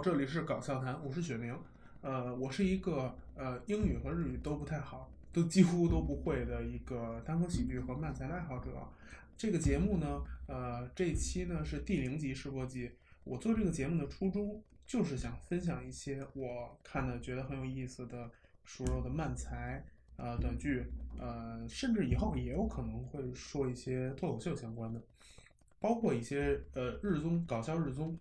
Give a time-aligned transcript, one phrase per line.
[0.00, 1.58] 这里是搞笑谈，我是雪明。
[2.02, 8.70] 呃，我是一个呃英语和日语都不太好，都几乎都不会的一个单口喜剧和漫才爱好者。
[9.36, 12.92] 这个节目呢，呃，这期呢是第零集试播集。
[13.24, 18.30] 我做这个节目的初衷就是想分享一些我看的觉得很有意思的
[18.64, 19.84] 熟肉的漫才。
[20.16, 20.84] 呃，短剧，
[21.18, 25.00] 呃，甚至以后也有可能会说一些脱口秀相关的，
[25.80, 28.18] 包括一些呃日综搞笑日综，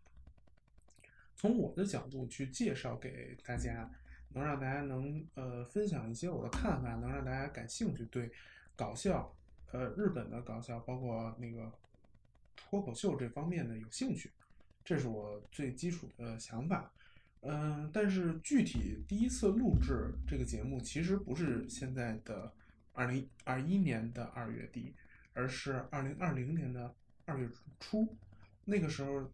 [1.37, 3.89] 从我的角度去介绍给大家，
[4.33, 8.29] 能让大家能呃分享一些我的看法，能让大家感兴趣，对
[8.75, 9.33] 搞笑，
[9.71, 11.71] 呃日本的搞笑，包括那个
[12.55, 14.31] 脱口秀这方面的有兴趣，
[14.83, 16.91] 这是我最基础的想法。
[17.41, 22.51] 嗯，但是具体第一次录制这个节目，其实不是现在的
[22.93, 24.95] 二零二一年的二月底，
[25.33, 26.93] 而是二零二零年的
[27.25, 27.47] 二月
[27.79, 28.17] 初。
[28.65, 29.31] 那个时候，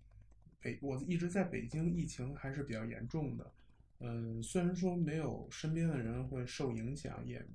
[0.64, 3.52] 北我一直在北京，疫情还是比较严重的。
[4.00, 7.46] 嗯，虽然说没有身边的人会受影响，也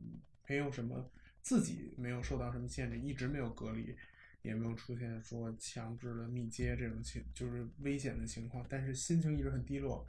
[0.46, 3.96] 没有什么自己没有受到什么限制，一直没有隔离，
[4.42, 10.06] 也没有出现说强制的密接这种情，就是危险的情况，但是心情一直很低落。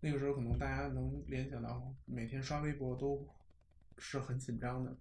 [0.00, 3.26] 那个时候可能大家能联想到，每天刷微博都
[3.98, 4.96] 是很紧张的，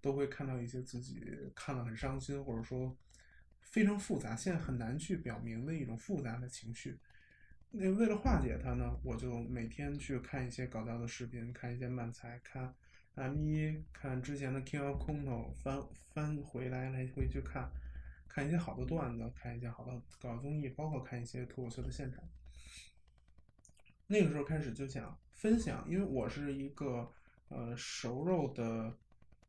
[0.00, 1.22] 都会看到一些自己
[1.54, 2.96] 看了很伤心，或者说
[3.70, 6.98] 非常复杂，现在很难去表明的一种复杂的情绪。
[7.70, 12.74] 那为了化解它呢，我就每天去看一些搞笑的视频，看一些漫才，看
[13.14, 15.80] M 一，看之前的 King of c o n t 翻
[16.12, 17.70] 翻回来来回去看，
[18.28, 22.24] 看一些好的段子，看一些好的搞综艺，包括看一些脱口秀的现场。
[24.08, 27.08] 那个时候开始就想分享，因为我是一个
[27.50, 28.92] 呃熟肉的，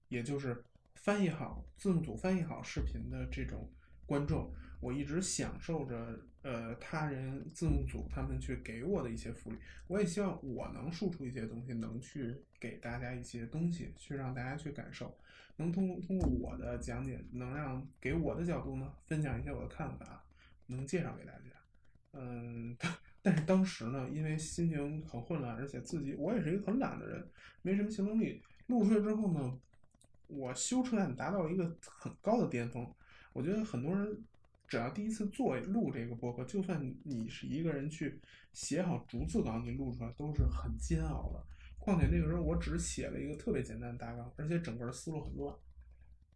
[0.10, 3.68] 也就是翻译好字幕组翻译好视频的这种
[4.12, 9.58] 观众，我一直享受着呃他人字幕组他们去给我的一些福利，
[9.88, 15.18] 我也希望我能输出一些东西，能去给大家一些东西，去让大家去感受，
[15.56, 20.22] 能通通过我的讲解，能让给我的角度呢分享一些我的看法，
[20.66, 21.50] 能介绍给大家，
[22.12, 22.76] 嗯。
[23.24, 27.24] 但是当时呢，因为心情很混乱，而且自己我也是一个很懒的人，
[27.62, 28.42] 没什么行动力。
[28.66, 29.60] 录出来之后呢，
[30.26, 32.92] 我羞耻感达到一个很高的巅峰。
[33.34, 34.24] 我觉得很多人
[34.68, 38.20] 只要第一次做录这个播客，就算你是一个人去
[38.54, 41.44] 写好逐字稿，你录出来都是很煎熬的。
[41.80, 45.56] 况且那个时候我只写了一个特别简单的大纲，而且整个思路很乱，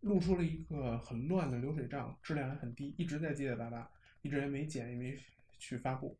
[0.01, 3.89] 录出了一个很乱的流水账，质量还很低，一直在结结巴巴，
[4.21, 5.17] 一直也没剪，也没
[5.59, 6.17] 去发布。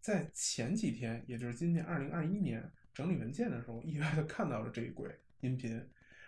[0.00, 5.10] 在前几天，也就是今年二零二一年整理文件的时候，意外的看到了这一轨
[5.40, 5.82] 音频。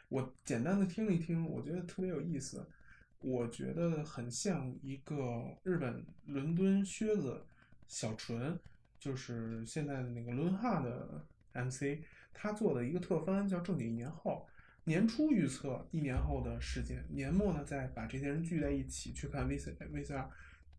[0.08, 2.66] 我简单的听了一听，我觉得特别有意思。
[3.22, 7.44] 我觉得很像一个日本伦敦靴子
[7.88, 8.58] 小纯，
[8.98, 14.46] 就是现在的那个伦哈的 MC，他做的一个特番叫《正经一年后》，
[14.84, 20.26] 年初预测一年后的事件，年末呢再把这些人聚在一起去看 VC VCR。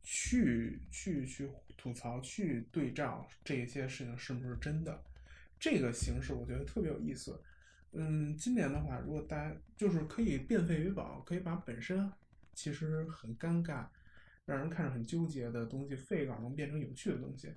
[0.06, 5.02] 去去去吐槽，去对照这些事情是不是真的，
[5.58, 7.42] 这个形式我觉得特别有意思。
[7.94, 12.12] 嗯，今年的话，如果大家就是可以变废为宝，可以把本身
[12.54, 13.86] 其实很尴尬、
[14.46, 17.54] 让人看着很纠结的东西废稿，能变成有趣的东西。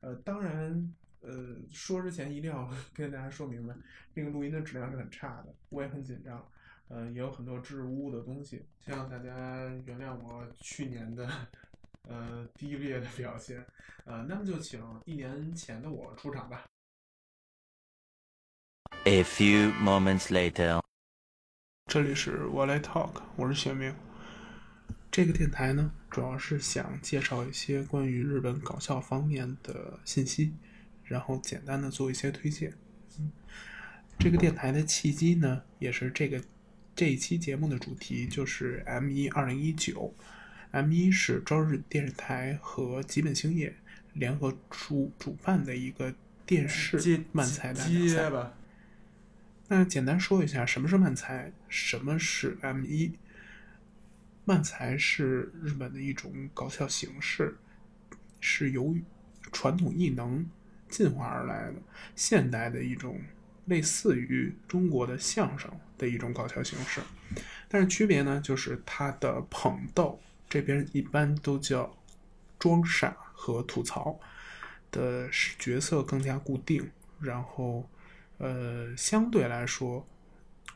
[0.00, 3.74] 呃，当然，呃，说之前一定要 跟大家说明白，
[4.14, 6.46] 这个录音的质量是很差的，我也很紧张，
[6.88, 11.28] 呃，也有很多支支吾吾的东西，希望大家原谅我去年的。
[12.04, 13.62] 呃，低劣的表现，
[14.06, 16.64] 呃，那么就请一年前的我出场吧。
[19.04, 20.82] A few moments later，
[21.84, 23.94] 这里是我来 talk，我是雪明。
[25.10, 30.52] 这个电台呢，主要是想介绍一些关于日本搞笑方面的信息，
[31.04, 32.72] 然后简单的做一些推荐。
[33.18, 33.32] 嗯，
[34.18, 36.40] 这个电台的契机呢，也是这个
[36.94, 40.14] 这一期节目的主题，就是 M 一二零一九。
[40.70, 43.74] M 一是朝日电视台和吉本兴业
[44.12, 46.14] 联合主主办的一个
[46.44, 48.52] 电视漫才大赛。
[49.68, 51.50] 那简单说一下，什么是漫才？
[51.68, 53.12] 什么是 M 一？
[54.48, 57.54] 漫才是日本的一种搞笑形式，
[58.40, 58.96] 是由
[59.52, 60.48] 传统艺能
[60.88, 61.74] 进化而来的
[62.16, 63.20] 现代的一种
[63.66, 67.02] 类似于中国的相声的一种搞笑形式。
[67.68, 70.18] 但是区别呢，就是它的捧逗。
[70.48, 71.94] 这边一般都叫
[72.58, 74.18] 装傻和吐槽
[74.90, 75.28] 的
[75.58, 76.90] 角色更加固定，
[77.20, 77.86] 然后
[78.38, 80.06] 呃相对来说，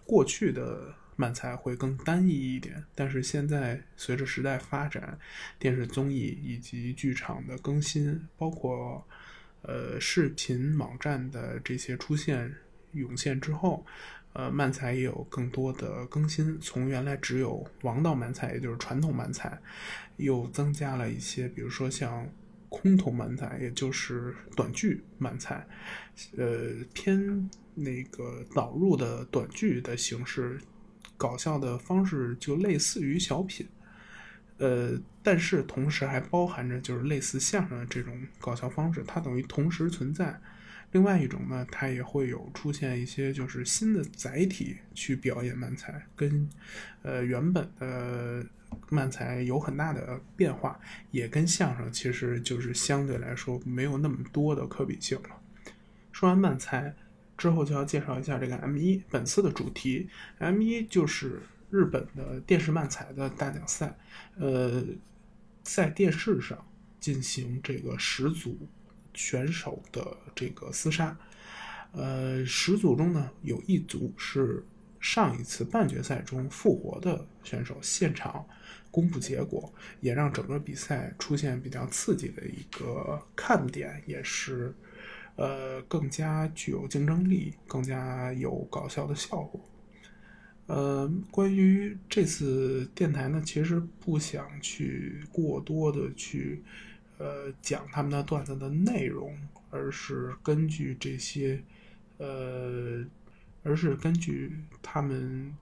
[0.04, 5.16] 过去的漫才会更单一一点，但是现在随着时代发展，
[5.56, 9.06] 电视综艺以及剧场的更新，包括
[9.62, 12.52] 呃视频网站的这些出现
[12.94, 13.86] 涌现之后，
[14.32, 19.56] 呃漫才也有更多的更新，从原来只有王道漫才，也就是传统漫才，
[20.16, 22.28] 又增加了一些，比如说像
[22.68, 25.64] 空头漫才，也就是短剧漫才，
[26.36, 30.58] 呃偏那个导入的短剧的形式，
[31.22, 33.68] 搞笑的方式就类似于小品。
[34.58, 40.40] 呃，但是同时还包含着就是类似相声的这种搞笑方式，它等于同时存在。
[40.90, 46.48] 另外一种呢，它也会有出现一些就是新的载体去表演漫才，跟
[47.02, 48.44] 呃原本的
[48.90, 50.78] 漫才有很大的变化，
[51.10, 55.30] 也跟相声其实就是相对来说没有那么多的可比性了。
[56.12, 56.94] 说完漫才
[57.42, 60.08] 之后，就要介绍一下这个 M 一本次的主题
[60.38, 61.40] ，M 一就是。
[61.72, 63.98] 日本的电视漫才的大奖赛，
[64.36, 64.84] 呃，
[65.62, 66.62] 在电视上
[67.00, 68.68] 进行这个十组
[69.14, 71.16] 选手的这个厮杀，
[71.92, 74.62] 呃，十组中呢有一组是
[75.00, 78.44] 上一次半决赛中复活的选手，现场
[78.90, 79.72] 公布结果，
[80.02, 84.74] 也让整个比赛出现比较刺激的一个看点，也是
[85.36, 89.60] 呃更加具有竞争力、更加有搞笑的效果。
[90.66, 96.62] 呃，关于这次电台呢，其实不想去过多的去，
[97.18, 99.36] 呃，讲他们的段子的内容，
[99.70, 101.62] 而是根据这些，
[102.18, 103.04] 呃，
[103.64, 105.52] 而是根据他们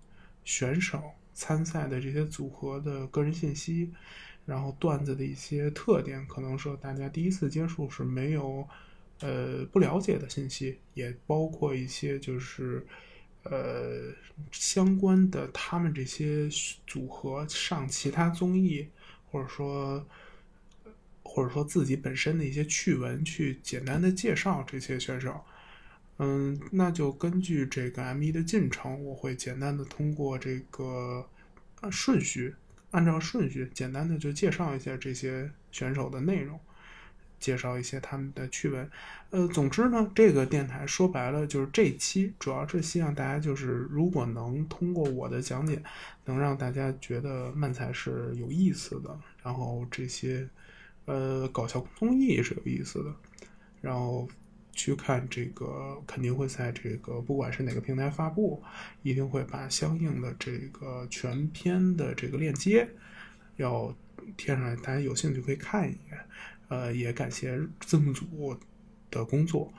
[0.44, 1.02] 选手
[1.32, 3.90] 参赛的这些组合的个人信息，
[4.44, 8.68] 然后段子的一些特点，可能说大家第一次接触是没有，
[9.20, 12.86] 呃，不了解的信息，也包括一些就是。
[13.42, 14.12] 呃，
[14.52, 16.46] 相关的他们这些
[16.86, 18.86] 组合上其他综艺，
[19.30, 20.06] 或者说，
[21.22, 25.40] 或者说自己本身的一些趣闻，去简单的介绍这些选手。
[26.18, 31.26] 嗯，那就根据这个 M 一的进程，我会简单的通过这个
[31.90, 32.54] 顺序，
[32.90, 36.60] 按照顺序简单的就介绍一下这些选手的内容。
[37.40, 38.88] 介绍一些他们的趣闻，
[39.30, 45.82] 呃，总之呢，这个电台说白了就是这期主要是希望大家就是，如果能通过我的讲解，
[46.26, 50.46] 能让大家觉得漫才是有意思的，然后这些，
[51.06, 53.14] 呃，搞笑综艺是有意思的，
[53.80, 54.28] 然后
[54.72, 58.62] 去看这个肯定会在这个不管是哪个平台发布，
[59.02, 62.86] 一定会把相应的这个全篇的这个链接
[63.56, 63.96] 要
[64.36, 66.18] 贴上来，大家有兴趣可以看一眼。
[66.70, 68.56] 呃，也感谢字幕组
[69.10, 69.72] 的工作。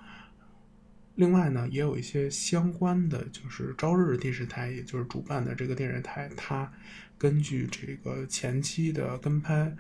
[1.16, 6.70] 另外呢，也有一些相关的，就是朝日电视台，也就是主办的这个电视台，它
[7.18, 9.74] 根据这个前期的跟拍，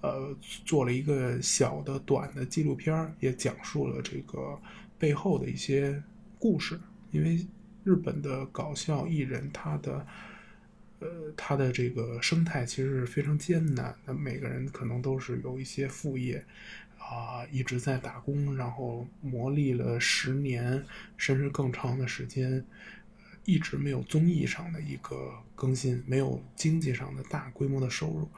[0.00, 4.60] 呃，做了一个小的短的纪录片，也讲述了这个
[4.98, 6.02] 背后的一些
[6.38, 6.80] 故事。
[7.12, 7.46] 因为
[7.84, 10.04] 日本的搞笑艺人，他的。
[11.06, 16.44] 呃，他的这个生态其实是非常艰难的，每个人可能都是有一些副业，
[16.98, 20.84] 啊，一直在打工，然后磨砺了十年
[21.16, 22.64] 甚至更长的时间，
[23.44, 28.28] 一直没有综艺上的一个更新，没有经济上的大规模的收入，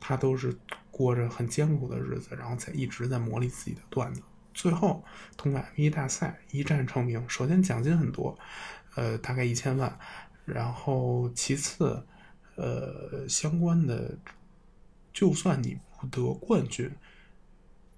[0.00, 0.56] 他都是
[0.90, 4.20] 过着很艰苦的日子，然后才一直在磨砺自己的段子，
[4.52, 5.04] 最后
[5.36, 7.24] 通过 M 一大赛一战成名。
[7.28, 8.36] 首先奖金很多，
[8.96, 9.96] 呃，大概一千万。
[10.44, 12.06] 然后，其次，
[12.56, 14.18] 呃，相关的，
[15.12, 16.90] 就算你不得冠军，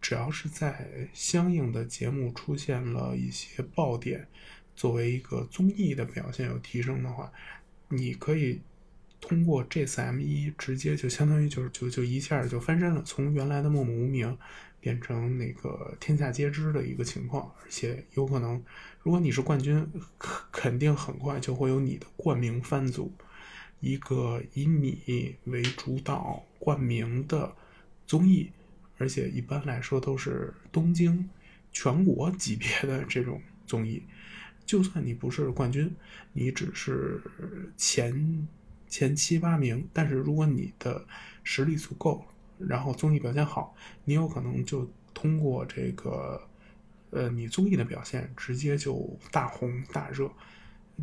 [0.00, 4.28] 只要是在相应的节目出现了一些爆点，
[4.74, 7.32] 作为一个综艺的表现有提升的话，
[7.88, 8.60] 你可以
[9.20, 14.36] 通过这次 M 一直接就相当于就是就就一下就翻身了，从原来的默默无名
[14.80, 18.62] 变成那个天下皆知的一个情况，而且有可能。
[19.00, 23.12] 如果你是冠军，肯肯定很快就会有你的冠名番组，
[23.80, 27.54] 一个以你为主导冠名的
[28.06, 28.50] 综艺，
[28.97, 31.28] 而且一般来说都是东京
[31.73, 34.02] 全国级别的这种综艺。
[34.64, 35.94] 就算你不是冠军，
[36.32, 37.23] 你只是
[37.76, 38.47] 前
[38.88, 41.06] 前七八名，但是如果你的
[41.42, 42.25] 实力足够，
[42.58, 46.42] 然后综艺表现好，你有可能就通过这个。
[47.11, 50.30] 呃，你综艺的表现直接就大红大热。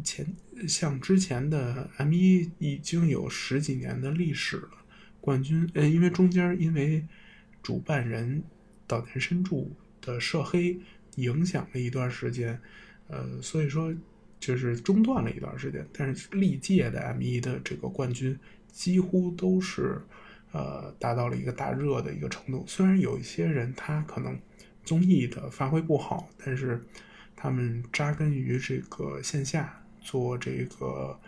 [0.04, 0.26] 前
[0.68, 4.72] 像之前的 M 一已经有十几年的历史了，
[5.22, 7.06] 冠军呃，因为中间因为
[7.62, 8.44] 主办人
[8.88, 9.72] 岛田伸助
[10.02, 10.80] 的涉黑
[11.16, 12.60] 影响了一段时间，
[13.08, 13.94] 呃，所以说
[14.40, 15.88] 就是中断了一段时间。
[15.94, 18.38] 但是历届的 M 一的这个冠军
[18.72, 20.02] 几乎都是
[20.52, 22.64] 呃达到了一个大热的一个程度。
[22.68, 24.40] 虽然有一些人他可能。
[24.86, 26.80] 综艺的发挥不好，但是
[27.36, 31.20] 他们扎根于这个线下做这个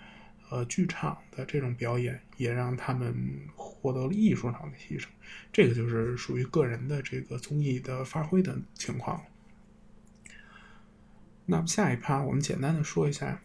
[0.50, 3.14] 呃剧场的这种表演，也让他们
[3.56, 5.10] 获得了艺术上的提升。
[5.52, 9.22] 这个就是属于个人的这个综艺的发挥的情况。
[11.46, 13.42] 那么下一趴，我们简单的说一下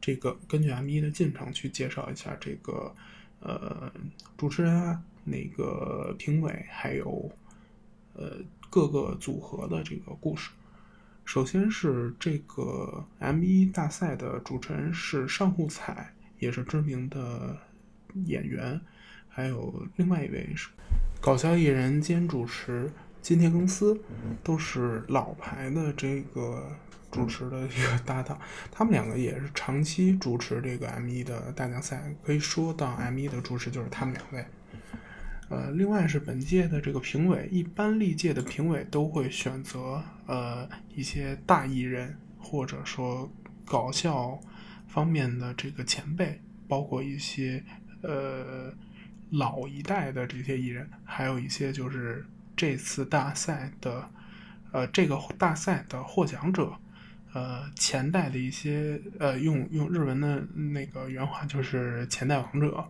[0.00, 2.94] 这个根据 M 一的进程去介绍一下这个
[3.40, 3.92] 呃
[4.36, 7.30] 主持人啊，那个评委，还有
[8.14, 8.38] 呃
[8.70, 10.50] 各个组合的这个故事。
[11.28, 17.54] 首先是这个 M 一大赛的主持人是上户彩，也是知名的
[18.24, 18.80] 演员，
[19.28, 20.70] 还有另外一位是
[21.20, 22.90] 搞笑艺人兼主持。
[23.20, 24.00] 金田公司
[24.42, 26.74] 都是老牌的这个
[27.10, 28.38] 主持的一个搭档，
[28.72, 34.46] 他们两个也是长期主持这个 M 一的大奖赛，可以说到 M 一的主持就是他们两位。
[35.48, 43.30] 呃，另外是本届的这个评委，一般历届的评委都会选择呃一些大艺人，或者说
[43.64, 44.38] 搞笑
[44.86, 47.64] 方面的这个前辈，包括一些
[48.02, 48.72] 呃
[49.30, 52.24] 老一代的这些艺人，还有一些就是。
[52.60, 54.10] 这次大赛的，
[54.72, 56.72] 呃，这个大赛的获奖者，
[57.32, 62.84] 呃，前代的一些，呃，用用日文的那个原话就是前代王者，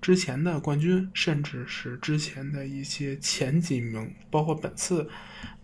[0.00, 5.08] 之前的冠军，甚至是之前的一些前几名，包括本次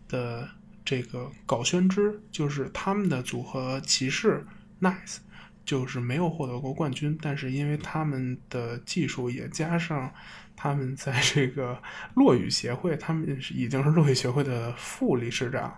[0.09, 0.49] 的
[0.85, 4.47] 这个搞宣之，就是他们的组合骑士
[4.81, 5.19] Nice，
[5.65, 10.13] 就是没有获得过冠军，但是因为他们的技术也加上。
[10.59, 11.79] 他们在这个
[12.15, 15.77] 落语协会，他们是已经是落语协会的副理事长，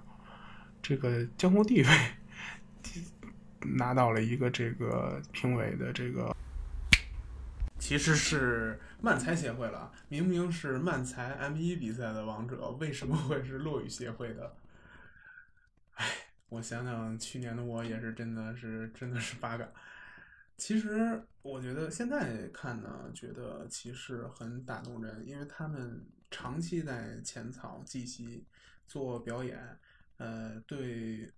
[0.80, 1.88] 这个江湖地位
[3.76, 6.32] 拿到了一个这个评委的这个，
[7.78, 9.92] 其实是漫才协会了。
[10.08, 14.56] 明明是漫才 M 一比赛的王者，为什么会是落语协会的？
[15.94, 16.06] 哎，
[16.48, 19.68] 我想想，去年的我也是真的是真的是八嘎。
[20.56, 28.44] 其实我觉得现在看呢，觉得骑士很打动人，因为他们长期在浅草继习
[28.86, 29.78] 做表演，
[30.16, 31.32] 呃，对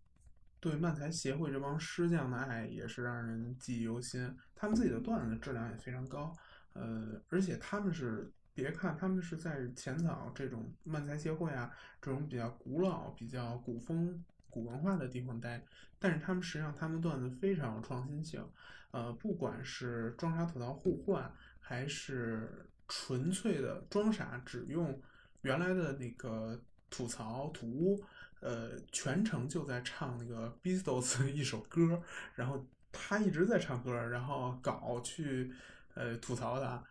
[0.59, 4.35] 对漫才协会这帮师匠的爱也是让人记忆犹新。
[4.61, 6.31] 他们自己的段子质量也非常高，
[6.75, 15.65] 呃，而且他们是别看他们是在浅草这种漫才协会啊这种比较古老、比较古风古文化的地方待，
[15.99, 18.47] 但是他们实际上他们段子非常有创新性。
[18.91, 25.01] 呃，不管是装傻吐槽互换，还是纯粹的装傻，只用
[25.41, 28.05] 原来的那个吐槽吐污，
[28.41, 32.03] 呃，全程就在唱那个 Beatles 一首歌，
[32.35, 35.53] 然后他一直在唱歌，然后搞去
[35.95, 36.83] 呃吐槽他，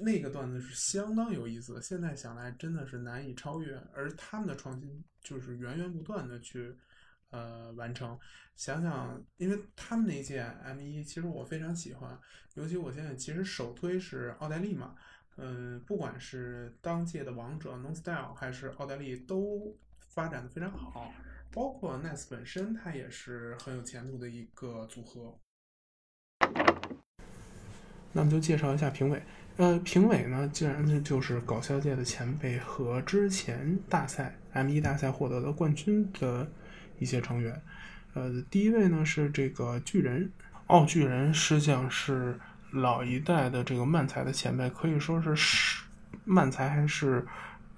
[0.00, 1.82] 那个段子是相当有意思的。
[1.82, 6.76] 现在想来真的是难以超越，而他们的创新就是源源不断的去。
[7.30, 8.18] 呃，完成。
[8.56, 12.20] 想想，因为他们那届 M 一，其实我非常喜欢。
[12.52, 14.94] 尤其我现在其实首推是奥黛丽嘛。
[15.38, 19.74] 嗯，不管是当届的王者 No Style，还是奥黛丽，都
[20.08, 21.10] 发展的非常好。
[21.52, 25.38] 包括 Nice 本身，它也是很有前途的一个组合。
[28.12, 29.22] 那么就介绍一下评委。
[29.58, 36.50] 呃，评委呢，既然呢就是搞笑界的前辈和之前大赛 M 一大赛获得的冠军的。
[36.98, 37.60] 一些成员，
[38.14, 40.30] 呃，第一位呢是这个巨人，
[40.68, 42.38] 奥巨人实际上是
[42.70, 45.82] 老一代的这个漫才的前辈，可以说是是
[46.24, 47.26] 漫才还是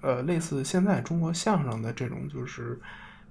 [0.01, 2.79] 呃类似现在中国相声的这种，就是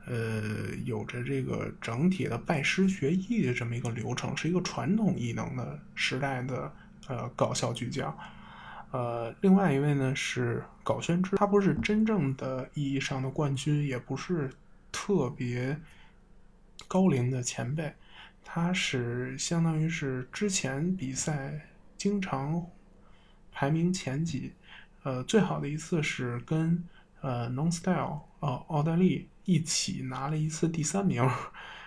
[0.06, 0.42] 呃
[0.84, 6.72] 有着这个整体的拜师学艺的这么一个流程，是一个传统艺能的时代的
[7.08, 8.16] 呃搞笑巨匠。
[8.90, 14.50] 呃，另外一位呢是搞宣之，他不是真正的意义上的冠军，也不是。
[14.96, 15.76] 特别
[16.86, 17.92] 高龄的前辈，
[18.44, 22.64] 他是相当于是之前比赛经常
[23.50, 24.52] 排名前几，
[25.02, 26.80] 呃，最好的一次是跟
[27.22, 31.28] 呃 Non Style 呃奥黛丽一起拿了一次第三名，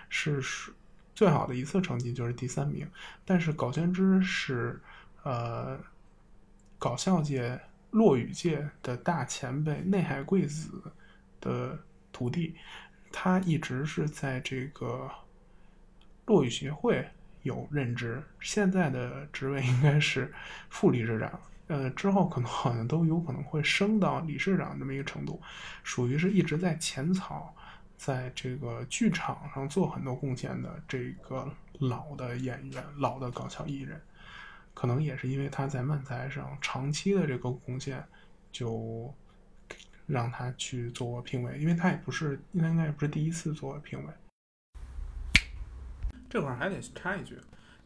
[0.08, 0.72] 是是
[1.14, 2.88] 最好的一次成绩就是第三名。
[3.24, 4.80] 但是搞宣之是
[5.22, 5.78] 呃
[6.78, 7.60] 搞笑界
[7.90, 10.82] 落语界的大前辈内海贵子
[11.40, 11.78] 的
[12.12, 12.54] 徒弟。
[13.10, 15.10] 他一直是在这个
[16.26, 17.08] 落语协会
[17.42, 20.32] 有任职，现在的职位应该是
[20.68, 21.40] 副理事长。
[21.68, 25.40] 呃，之后可能好像都有可能会升到理事长这么一个程度，
[25.82, 27.54] 属于是一直在浅草，
[27.96, 31.46] 在这个剧场上做很多贡献的这个
[31.78, 34.00] 老的演员、老的搞笑艺人。
[34.72, 38.02] 可能也是因为他在漫才上长期的这个贡献，
[38.52, 39.12] 就
[40.06, 44.12] 让他去做评委，因为他也不是，应该应该也不是第一次做评委。
[46.30, 47.36] 这块儿还得插一句，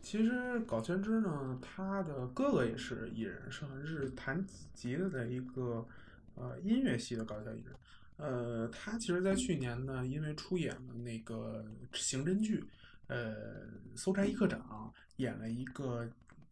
[0.02, 4.44] 其实高全之呢，他的哥哥也是艺人，是日弹
[4.74, 5.86] 吉他的一个
[6.34, 7.72] 呃音乐系的搞笑艺人。
[8.16, 12.62] 呃，他其实，在去年呢，因为出演了那个刑侦剧，
[13.06, 13.64] 呃，
[13.96, 16.08] 《搜查一课长》，演了一个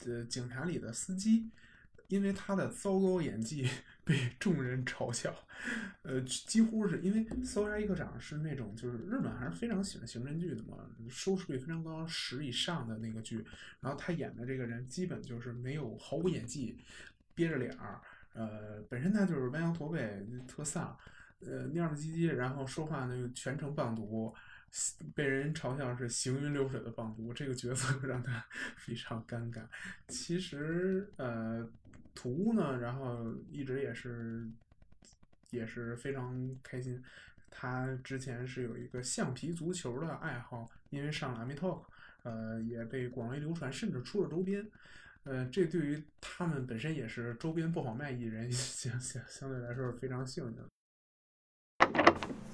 [0.07, 1.51] 呃警察里的司机，
[2.09, 3.69] 因为他的糟糕演技
[4.11, 5.33] 被众人嘲笑，
[6.03, 13.45] 呃，几乎是因为《搜查一课长》是那种就是日本还是非常喜欢刑侦剧的嘛，收视率非常高，十以上的那个剧，
[13.81, 16.77] 然后他演的这个人基本就是没有毫无演技，
[17.37, 18.01] 憋着脸儿，
[18.33, 20.99] 呃，本身他就是弯腰驼背，特丧。
[21.43, 24.35] 呃，蔫不唧唧，然后说话呢全程棒读，
[25.15, 28.45] 被人嘲笑是行云流水的棒读，这个角色 让他
[28.77, 29.63] 非常尴尬。
[30.07, 31.67] 其实，呃，
[32.21, 34.47] 土屋呢，然后一直也是
[35.49, 37.03] 也是非常开心。
[37.49, 41.79] 他之前是有一个橡皮足球的爱好，因为上了《Ami Talk》，
[42.25, 44.67] 呃，也被广为流传，甚至出了周边。
[45.25, 50.69] 呃，这对于他们本身也是周边不好卖艺人，相相相对来说是非常幸运的。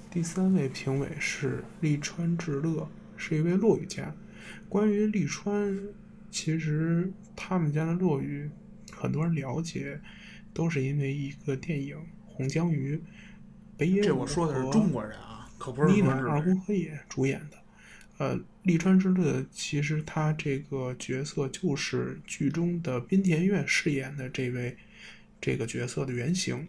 [0.09, 4.15] 第三位评委是利川智乐，是一位落语家。
[4.69, 5.77] 关于利川，
[6.31, 8.49] 其实他们家的落语，
[8.97, 9.99] 很多人了解，
[10.53, 12.95] 都是因为一个电影《红江鱼》，
[13.77, 17.57] 北野这我说的是中国人啊，可不是妮暖二宫和也主演的。
[18.17, 24.75] 呃，利川之乐其实他这个角色就是剧中的滨田院饰演的这位
[25.39, 26.67] 这个角色的原型。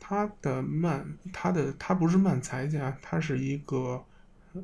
[0.00, 4.04] 他的漫，他的他不是漫才家，他是一个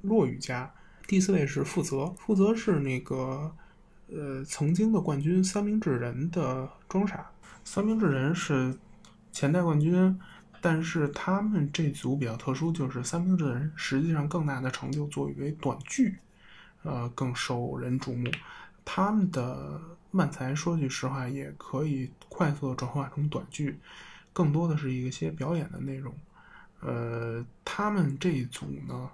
[0.02, 0.68] 落语家。
[1.06, 3.54] 第四位是负责，负责是那个
[4.08, 7.30] 呃曾经的冠军三明治人的装傻。
[7.64, 8.76] 三明治人是
[9.32, 10.18] 前代冠军，
[10.60, 16.18] 但是他们这组比较特殊，就是三明治人实际上更大的成就作为短剧，
[16.82, 18.30] 呃更受人瞩目。
[18.84, 19.80] 他们的
[20.12, 23.80] 漫才说句实话，也可以快速的转化成短剧。
[24.32, 26.14] 更多的是一些表演的内容，
[26.80, 29.10] 呃，他们这一组呢，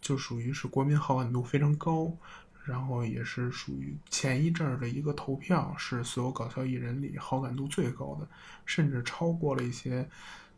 [0.00, 2.10] 就属于是国民好感度非常高，
[2.66, 8.28] 然后也是属于前一阵儿的一个投票，是所有搞笑艺人里好感度最高的，
[8.64, 10.06] 甚至超过了一些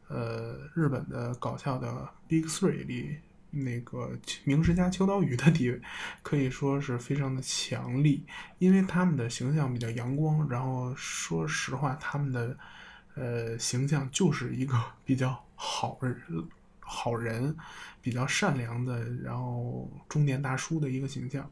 [0.08, 3.18] 呃日本的搞笑的 Big Three 里
[3.50, 5.80] 那个名石家秋刀鱼的地位，
[6.22, 8.24] 可以说是非常的强力，
[8.58, 12.56] 因为他们的形象比较阳光，然后说实话，他们的。
[13.20, 16.16] 呃，形象就是一个 比较好人、
[16.78, 17.56] 好人，
[18.00, 21.50] 比较善良的，然后中年大叔的一个形象。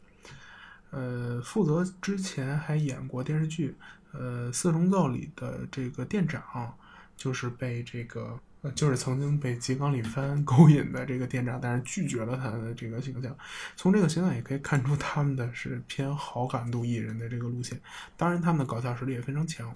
[0.97, 3.77] 呃，负责之前还演过电视剧，
[4.13, 6.75] 呃，《四重奏》里的这个店长，
[7.19, 8.41] 就是被这个，
[8.75, 13.37] 就是曾经被吉冈里帆 勾引的这个店长，但是拒绝了他的这个形象。
[13.77, 17.79] 从这个形象也可以看出，他们的是偏好感度艺人的这个路线。
[18.17, 19.71] 当然，他们的搞笑实力也非常强。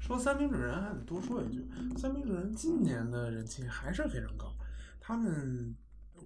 [0.00, 1.62] 说三明治人还得多说一句，
[1.98, 4.50] 三明治人今年的人气还是非常高。
[4.98, 5.74] 他们，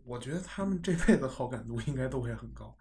[0.05, 2.77] 我觉得他们这辈子好感度应该都会很高。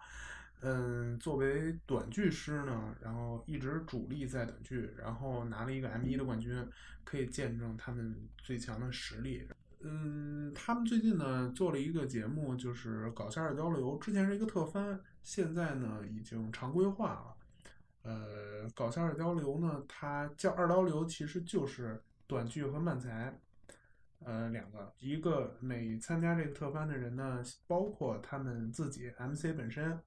[0.62, 6.66] 嗯，作为短剧师呢，然后一直主力在短剧，然后拿了一个 M 一的冠军，
[7.02, 9.48] 可以见证他们最强的实力。
[9.80, 17.34] 嗯，他们最近呢做了一个节目，就是搞笑二刀流，之前是一个特番，现在呢已经常规化了。
[18.02, 23.34] 呃，搞笑二刀流呢，它叫二刀流，其实就是短剧和漫才，
[24.24, 24.92] 呃，两个。
[24.98, 29.98] 一个每参加这个特番的人呢，包括他们自己 MC 本身，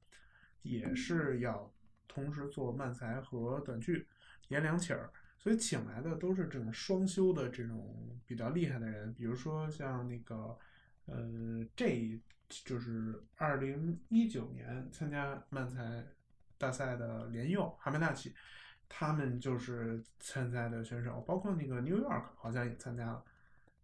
[0.61, 1.71] 也是要
[2.07, 4.07] 同时做漫才和短剧，
[4.49, 5.11] 演两起儿。
[5.37, 10.57] 所以请来的都是这种双修的这种比较厉害的人，比如说像那个，
[11.05, 16.05] 呃，这就是二零一九年参加漫才。
[16.55, 18.33] 大赛的连佑、哈梅大起，
[18.87, 23.21] 他们就是参赛的选手，包括那个 New York 好像也参加了。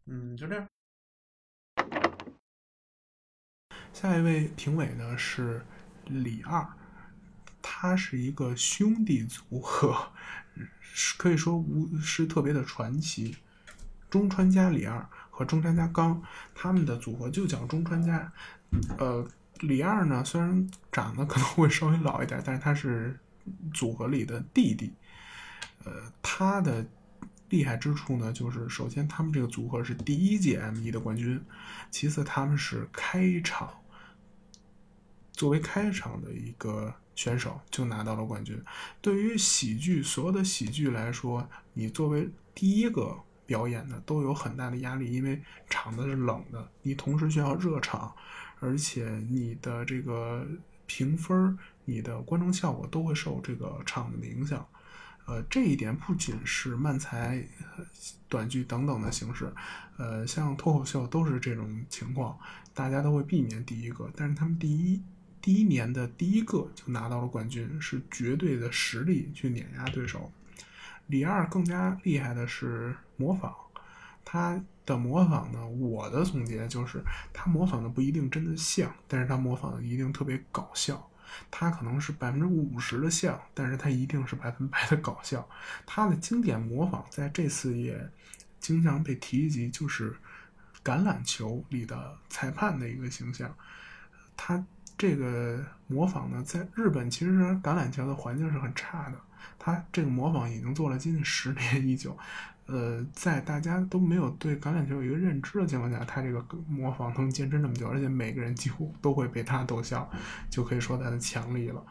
[0.05, 0.67] 嗯，就这样。
[3.93, 5.65] 下一位评委呢是
[6.05, 6.67] 李二，
[7.61, 10.11] 他是一个兄弟组合，
[11.17, 13.37] 可以说无是特别的传奇。
[14.09, 16.21] 中川家李二和中川家刚，
[16.55, 18.31] 他们的组合就叫中川家，
[18.97, 19.27] 呃。
[19.61, 23.19] 李二呢，虽然长得可能会稍微老一点，但是他是
[23.73, 24.93] 组合里的弟弟。
[25.83, 26.87] 呃，他的
[27.49, 31.41] 厉害之处呢，就是首先他们这个组合是第一届 M1 的冠军，
[31.89, 33.73] 其次他们是开场
[35.33, 38.61] 作为开场的一个选手就拿到了冠军。
[39.01, 48.13] 对于喜剧所有的喜剧来说，你作为第一个表演的都有很大的压力，因为场子是冷的，你同时需要热场，
[48.59, 50.45] 而且你的这个
[50.85, 54.67] 评分、你的观众效果都会受这个场子的影响。
[55.29, 57.47] 呃，这一点不仅是漫才、
[58.27, 59.53] 短剧等等的形式，
[59.97, 62.35] 呃，像脱口秀都是这种情况，
[62.73, 64.99] 大家都会避免第一个，但是他们第一
[65.39, 70.31] 第一年的第一个就拿到了冠军，是绝对的实力去碾压对手。
[71.05, 73.53] 李二更加厉害的是模仿，
[74.25, 81.08] 他的模仿呢，我的总结就是他模仿的不一定真的像，但是他模仿的一定特别搞笑。
[81.51, 85.47] 他可能是百分之五十的像，但是他一定是百分百的搞笑。
[85.85, 88.09] 他的经典模仿在这次也
[88.59, 90.15] 经常被提及，就是
[90.83, 93.53] 橄榄球里的裁判的一个形象。
[94.35, 94.63] 他
[94.97, 97.31] 这个模仿呢，在日本其实
[97.63, 99.17] 橄榄球的环境是很差的，
[99.57, 102.17] 他这个模仿已经做了接近十年已久。
[102.71, 110.07] 呃，在大家都没有对橄榄球有一个认知的情况下，他这个模仿能坚持这么久，而且每个人几乎都会被他逗笑，
[110.51, 111.83] 就可以说他的强力了。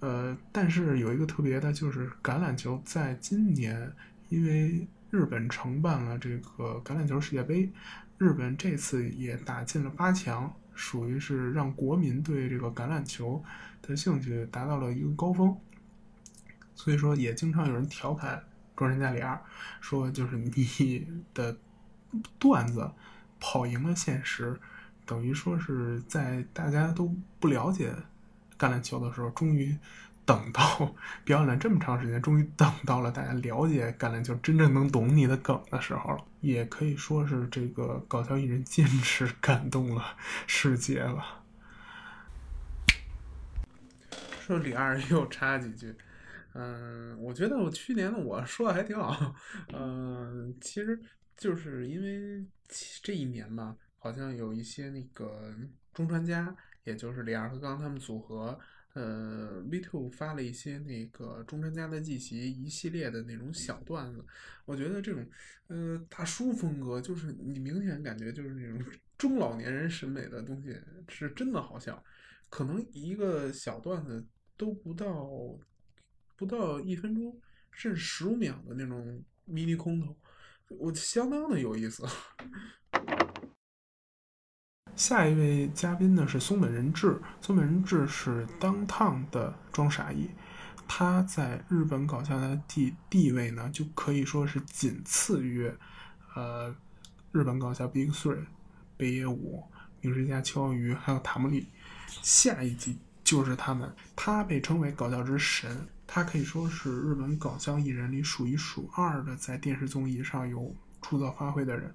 [0.00, 3.90] 呃，但是有一个特别的，就是橄榄球在今年，
[4.28, 7.72] 因为日本承办了这个橄榄球世界杯，
[8.18, 13.42] 日本这次也打进了八强，属于是让国民对这个橄榄球
[13.80, 15.56] 的兴趣达到了一个高峰，
[16.74, 18.42] 所以说也经常有人调侃。
[18.78, 19.42] 庄人家里二
[19.80, 21.56] 说：“就是你的
[22.38, 22.88] 段子
[23.40, 24.58] 跑赢了现实，
[25.04, 27.92] 等于说是在大家都不了解
[28.56, 29.76] 橄榄球的时候，终于
[30.24, 36.24] 等到表演了这么长时间，终于等到了大家了解橄榄球，真正能懂你的梗的时候了。
[36.40, 41.42] 也可以说是这个搞笑艺人坚持感动了世界了。”
[44.40, 45.92] 说李二又插几句。
[46.60, 49.32] 嗯，我觉得我去年的我说的还挺好。
[49.72, 51.00] 嗯，其实
[51.36, 52.44] 就是因为
[53.00, 55.54] 这一年嘛，好像有一些那个
[55.94, 58.58] 中传家，也就是李二和刚他们组合，
[58.94, 64.24] 呃，V Two 发了一些那个中传家的记习一系列的那种小段子。
[64.64, 65.24] 我觉得这种
[65.68, 68.84] 呃大叔风格，就是你明显感觉就是那种
[69.16, 72.02] 中老年人审美的东西，是真的好笑。
[72.50, 75.56] 可能一个小段子都不到。
[76.38, 77.36] 不到一分钟，
[77.72, 80.16] 甚至十五秒的那种迷你空投，
[80.68, 82.06] 我相当的有意思。
[84.94, 90.30] 下一位嘉宾呢是松本人志，松本人志是当烫的装傻艺，
[90.86, 95.68] 他在日本搞笑的地地位呢就可以说是仅次于，
[96.36, 96.72] 呃，
[97.32, 98.46] 日本搞笑 Big Three，
[98.96, 99.64] 北野武、
[100.00, 101.66] 明石家秋鱼还有塔木利，
[102.06, 105.88] 下一集就是他们，他被称为搞笑之神。
[106.10, 111.94] 他可以说是日本搞笑艺人里数一数二的在电视综艺上有出色发挥的人。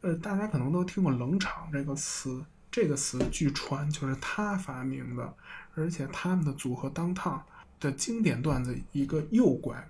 [0.00, 5.34] 呃，大家可能都听过“冷场”这个词，这个词据传就是他发明的。
[5.76, 7.40] 而且他们的组合当烫
[7.78, 9.88] 的经典段子，一个右拐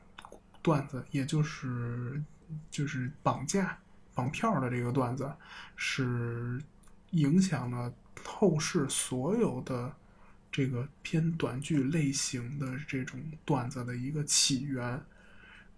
[0.60, 2.22] 段子，也就是
[2.70, 3.78] 就是绑架
[4.14, 5.32] 绑票的这个段子，
[5.74, 6.60] 是
[7.12, 7.90] 影响了
[8.22, 9.90] 后世所有的。
[10.52, 15.00] 这个偏短剧类型的这种段子的一个起源，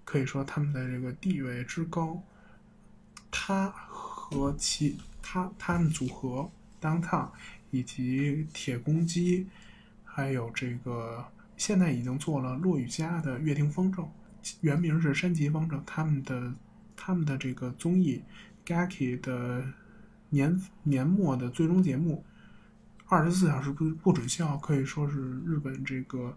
[0.04, 2.20] 可以说他们的这个地位之高，
[3.30, 7.32] 他和其他他们组合当烫
[7.70, 9.46] 以及铁公鸡，
[10.04, 11.24] 还有这个
[11.56, 14.08] 现在已经做了落雨家的乐亭风筝，
[14.60, 16.52] 原名是山崎方正，他们的
[16.96, 18.24] 他们的这个综艺
[18.66, 19.64] Gaki 的
[20.30, 22.24] 年年末的最终节目。
[23.06, 26.36] 二十四小时不不准笑，可以说是日本这个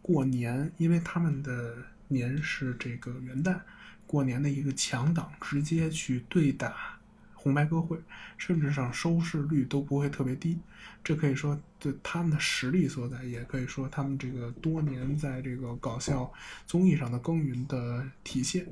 [0.00, 1.76] 过年，因为他们的
[2.08, 3.60] 年是这个元旦，
[4.06, 6.98] 过年的一个强档，直接去对打
[7.34, 7.98] 红白歌会，
[8.38, 10.58] 甚至上收视率都不会特别低。
[11.02, 16.32] 这可以说对他们的实力所在，也可以说他们这个多年在这个搞笑
[16.66, 18.66] 综艺上的耕耘的体现。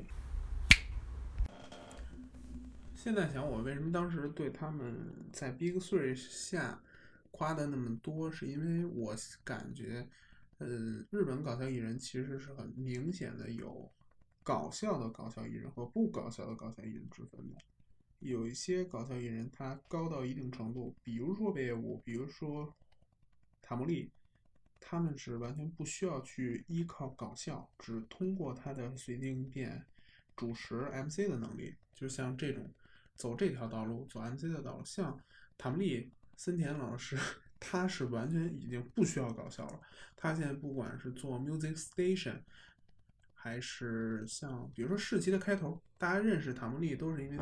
[2.95, 4.95] 现在想，我为什么当时对他们
[5.31, 6.79] 在 Big Three 下？
[7.35, 10.07] 夸的那么多，是因为我感觉，
[10.59, 10.67] 呃，
[11.11, 13.91] 日本搞笑艺人其实是很明显的有
[14.41, 17.57] 搞笑的搞笑艺人和不搞笑的搞笑艺人之分的。
[18.19, 22.73] 有一些搞笑艺人他高到一定程度，比如说北野武，比如说
[23.61, 24.09] 塔木利，
[24.79, 29.85] 他们是完全不需要去依靠搞笑，只通过他的随机应变、
[30.37, 32.73] 主持 MC 的能力，就像这种
[33.15, 35.19] 走这条道路，走 MC 的道路，像
[35.57, 36.13] 塔木利。
[36.35, 37.17] 森田老师，
[37.59, 39.79] 他是完全已经不需要搞笑了。
[40.15, 42.39] 他现在不管是做 Music Station，
[43.33, 47.37] 还是像比如说世奇的开头，大家认识塔莫利都是因为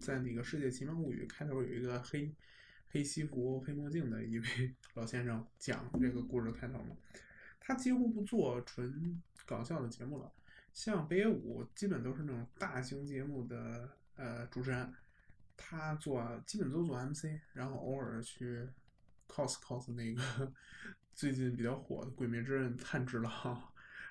[0.00, 2.34] 在那个《世界奇妙物语》开头有一个黑
[2.90, 4.46] 黑西服、黑墨镜的一位
[4.94, 6.96] 老先生讲这个故事的开头嘛。
[7.60, 10.32] 他几乎不做纯搞笑的节目了，
[10.72, 14.90] 像北野武基本都是那种大型节目的呃主持人，
[15.60, 18.66] 他做基本都做 MC，然后偶尔去
[19.26, 20.50] cos cos 那个
[21.14, 23.60] 最近比较火的《鬼灭之刃》炭治郎，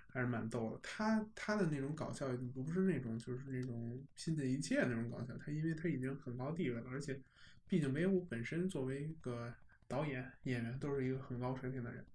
[0.07, 0.79] 还是蛮逗的。
[0.83, 7.19] 他他的那种搞笑不是那种就是那种拼尽一切那种搞笑，他因为他已经很高地位了，而且
[7.67, 9.51] 毕竟北野武本身作为一个
[9.87, 12.05] 导演演员都是一个很高水平的人。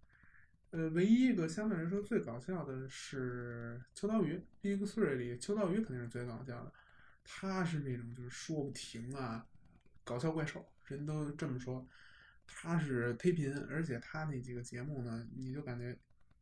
[0.71, 6.73] 呃，唯一一个相对来说最搞笑的是秋刀鱼，Big Three 里秋刀鱼肯定是最搞笑的，
[7.24, 9.46] 他是那种就是说不停啊，
[10.04, 11.87] 搞笑怪兽，人都这么说。
[12.46, 15.98] 他是忒贫，而且他那几个节目呢，你就感觉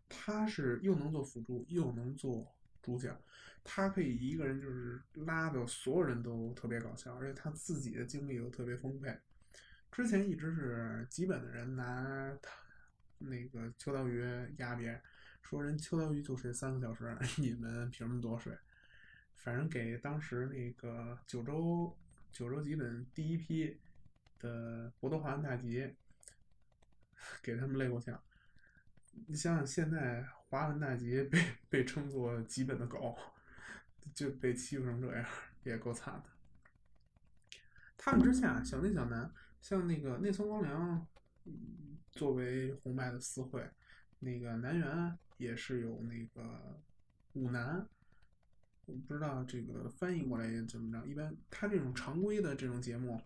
[0.08, 3.16] 他是又能做辅助，又能做主角，
[3.62, 9.16] 他可以一个人就是拉的所有人都特别搞笑，而且他自己的精力又特别丰沛。
[9.92, 12.52] 之前一直是基本的人拿他。
[13.22, 14.24] 那个秋刀鱼
[14.56, 15.02] 压别人，
[15.42, 18.56] 说人秋刀鱼就睡三个小时， 你们凭什么多睡？
[19.42, 21.96] 反正给当时那个九州
[22.30, 23.78] 九州基本第一批
[24.38, 25.94] 的博多华文大吉，
[27.42, 28.22] 给他们累过呛。
[29.26, 33.16] 你想想，现在华文大吉被被称作基本的狗，
[34.14, 35.26] 就被欺负成这样，
[35.64, 36.30] 也够惨的。
[37.96, 41.06] 他们之下，小内小南，像那个内村光良。
[42.10, 43.68] 作为红白的四会，
[44.18, 46.82] 那个南园也是有那个
[47.34, 47.88] 五南，
[48.90, 51.06] 我不知道这个翻译过来怎么着。
[51.06, 53.20] 一般他这种常规的这种节目，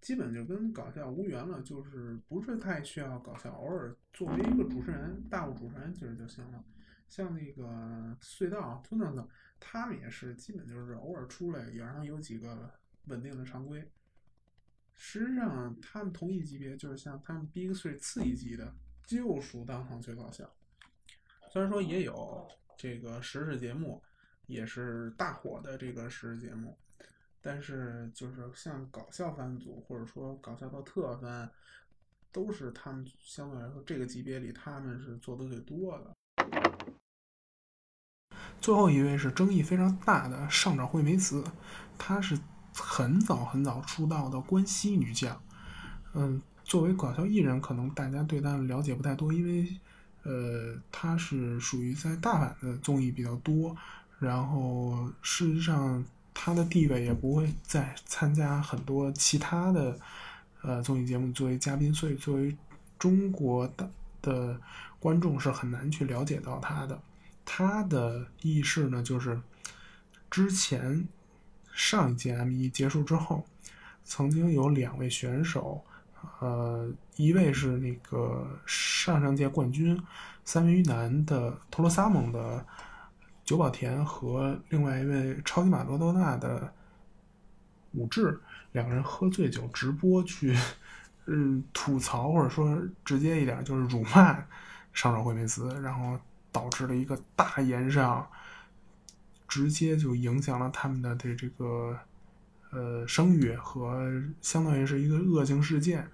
[0.00, 6.64] 基本就跟搞笑无缘了，就是不是太需要搞笑，偶尔作为一个主持人，大物主持人其实就行了。
[7.08, 9.28] 像那个隧道、t u n e
[9.60, 12.70] 他们也是基本就是偶尔出来，然后有几个
[13.06, 13.90] 稳定的常规。
[14.94, 18.74] 实际上，他们同一级别，就是像他们 Big Three 次一级的，
[19.06, 20.52] 就属当行最搞笑。
[21.50, 24.02] 虽然说也有这个时事节目，
[24.48, 26.76] 也是大火的这个时节目，
[27.40, 31.48] 但是就是像搞笑番组，或者说搞笑到特番，
[32.32, 36.12] 都是他们相对来说这个级别里，他们是做的最多的。
[38.60, 41.44] 最后一位是争议非常大的上沼惠美子，
[41.96, 42.36] 她是。
[42.80, 45.42] 很早很早出道的关西女将，
[46.14, 49.66] 嗯，作为搞笑艺人，可能大家对她了解不太多，因为，
[50.22, 53.76] 呃，她是属于在大阪的综艺比较多，
[54.18, 56.04] 然后事实上
[56.34, 59.98] 他的地位也不会再参加很多其他的，
[60.62, 62.56] 呃，综艺节目作为嘉宾，所以作为
[62.98, 64.60] 中国的的
[64.98, 67.00] 观众是很难去了解到他的。
[67.44, 69.40] 他的轶事呢，就是
[70.30, 71.06] 之前。
[71.80, 73.46] 上一届 M 一结束之后，
[74.04, 75.84] 曾经有两位选手，
[76.40, 79.96] 呃，一位是那个上上届冠军
[80.44, 82.66] 三元鱼男的托罗萨蒙的
[83.48, 86.70] 久保田和另外一位超级马多多纳的
[87.92, 88.38] 武志，
[88.72, 90.54] 两个人喝醉酒直播去，
[91.24, 94.34] 嗯，吐槽或者说直接一点就是辱骂
[94.92, 96.20] 上手惠美子，然后
[96.52, 98.28] 导致了一个大延上。
[99.48, 101.98] 直接就影响了他们的这这个
[102.70, 104.06] 呃声誉和
[104.42, 106.06] 相当于是一个恶性事件，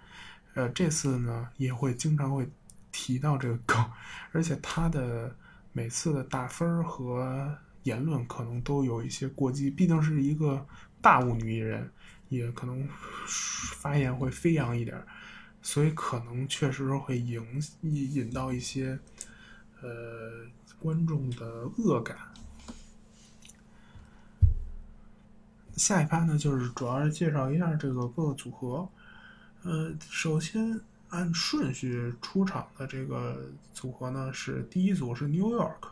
[0.54, 2.48] 呃这次呢也会经常会
[2.92, 3.84] 提到这个梗，
[4.30, 5.34] 而且他的
[5.76, 10.64] 每次的打分和言论可能都有一些过激，毕竟是一个
[11.02, 11.90] 大物女艺人，
[12.28, 12.88] 也可能
[13.80, 15.04] 发言会飞扬一点，
[15.60, 17.44] 所以可能确实会引
[17.82, 18.96] 引引到一些
[19.82, 20.46] 呃
[20.78, 22.16] 观众的恶感。
[25.76, 28.88] 下一趴呢，就是主要是介绍一下这个各个组合。
[29.64, 30.80] 呃，首先
[31.14, 35.88] 按顺序出场的这个组合呢，是第一组是 New York。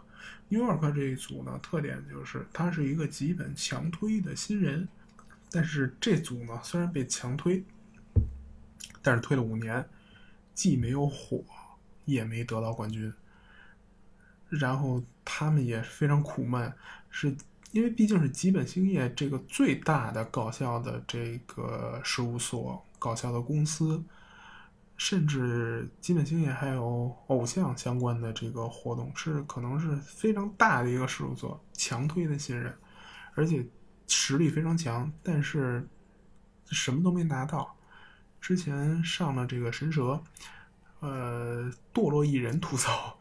[0.48, 4.88] New York 这一组呢，特点就是它是一个基本强推的新人，
[5.50, 7.64] 但是这组呢虽然被强推，
[9.00, 9.88] 但是推了五年，
[10.54, 11.44] 既没有火，
[12.04, 13.12] 也没得到冠军。
[14.48, 16.72] 然后他们也非常苦闷，
[17.10, 17.34] 是。
[17.70, 24.04] 因为毕竟是基本兴业这个最大的搞笑的这个事务所、搞笑的公司，
[25.04, 32.72] 甚至基本星也还有偶像相关的这个活动，是可能是非常大的一个事务所，强推的新人，
[33.34, 33.66] 而且
[34.06, 35.84] 实力非常强，但是
[36.66, 37.76] 什么都没拿到。
[38.40, 40.22] 之前上了这个神蛇，
[41.00, 43.18] 呃，堕落艺人吐槽，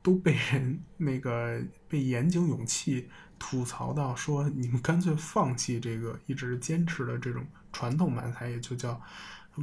[0.00, 8.98] 都被人那个被岩井勇气吐槽到说，你们干脆放弃这个一直坚持的这种传统漫才，也就叫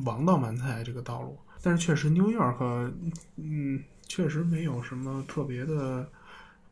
[0.06, 1.36] 王道漫才这个道路。
[1.65, 2.93] 但是确实，New York，
[3.38, 6.08] 嗯，确实没有什么特别的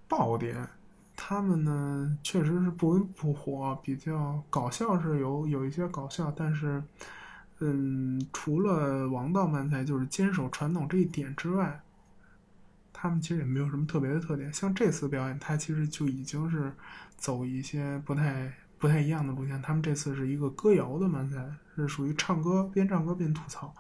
[0.08, 0.70] 爆点。
[1.16, 6.84] 他们呢，确实是不温不火，比较搞笑是有有一些搞笑，但是，
[7.58, 11.82] 嗯，除了王道漫才就是坚守传统这一点之外，
[12.92, 14.54] 他们其实也没有什么特别的特点。
[14.54, 16.72] 像这次表演，他其实就已经是
[17.18, 19.60] 走一些不太不太一样的路线。
[19.60, 23.74] 他们这次是一个歌谣的漫才，是属于唱歌边唱歌边吐槽，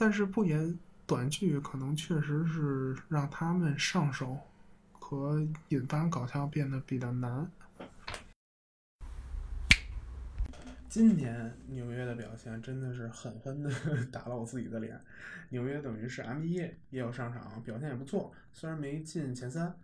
[0.00, 4.38] 但是不演短剧，可能确实是让他们上手。
[4.98, 7.50] 和引发搞笑变得比较难。
[10.88, 13.70] 今年纽约的表现真的是狠狠的
[14.10, 14.98] 打了我自己的脸。
[15.50, 19.74] 纽约等于是 M 一也有上场，表现也不错，虽然没进前三，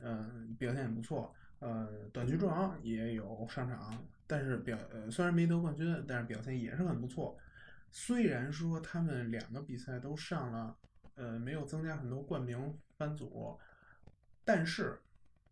[0.00, 1.34] 嗯，表现也不错。
[1.58, 3.92] 呃，短剧王也有上场，
[4.26, 4.78] 但是表
[5.10, 7.36] 虽然没得冠军，但是表现也是很不错。
[7.90, 10.76] 虽然说他们两个比赛都上了，
[11.14, 13.58] 呃，没有增加很多冠名番组。
[14.44, 14.98] 但是，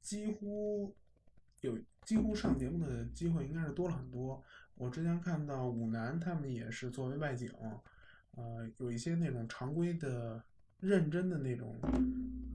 [0.01, 0.94] 几乎
[1.61, 4.42] 有几乎上节目的机会应该是多了很多。
[4.75, 7.51] 我之前看到武南他们也是作为外景，
[8.33, 10.42] 呃，有一些那种常规的、
[10.81, 11.79] 认真的那种，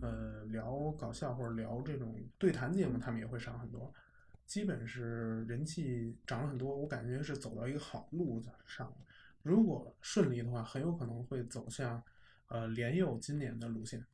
[0.01, 3.93] 呃，聊搞笑或者聊这种对谈节目，他们也会上很多。
[4.45, 8.93] 基本是人气涨了很多，我感觉是走到一个好路子上。
[9.43, 12.01] 如果顺利的话，很有可能会走向
[12.47, 14.05] 呃联佑今年的路线。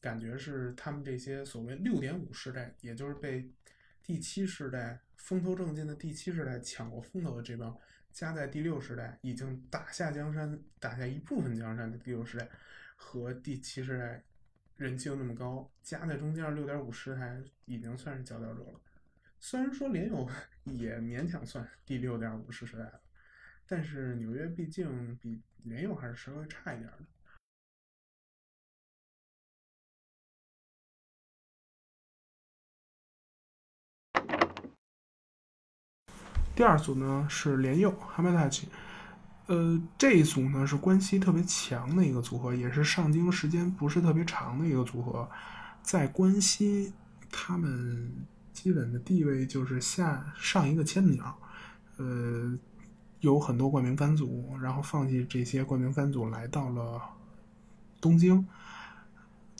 [0.00, 3.50] 感觉是他们这些所谓六点五世代，也就是被
[4.02, 7.76] 第七世代风头正劲的第七世代抢过风头的这帮，
[8.12, 12.48] 加在第六世代已经打下江山、打下一部分江山的第六世代，
[12.94, 14.22] 和第七世代
[14.76, 18.80] 人气又那么高，加在中间六点五世代已经算是佼佼者了。
[19.40, 20.28] 虽然说联友
[20.64, 23.00] 也勉强算第六点五世代了，
[23.70, 27.04] 但是纽约毕竟比联友还是稍微差一点的。
[36.56, 38.72] 第二组呢是联佑 h a m a t a c h
[39.46, 45.30] 呃，这一组呢是关系特别强的一个组合，也是上京时间不是特别长的一个组合。
[45.82, 46.92] 在关西，
[47.30, 51.38] 他们基本的地位就是下上一个千鸟，
[51.96, 52.58] 呃，
[53.20, 57.00] 有很多冠名番组，然后放弃这些冠名番组来到了
[58.00, 58.46] 东京。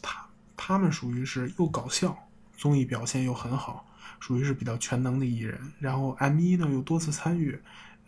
[0.00, 2.16] 他他们属于是又搞笑，
[2.56, 3.84] 综艺表现又很好。
[4.20, 7.56] 属于是比较全能的艺人，然后 M 一呢又多次参与，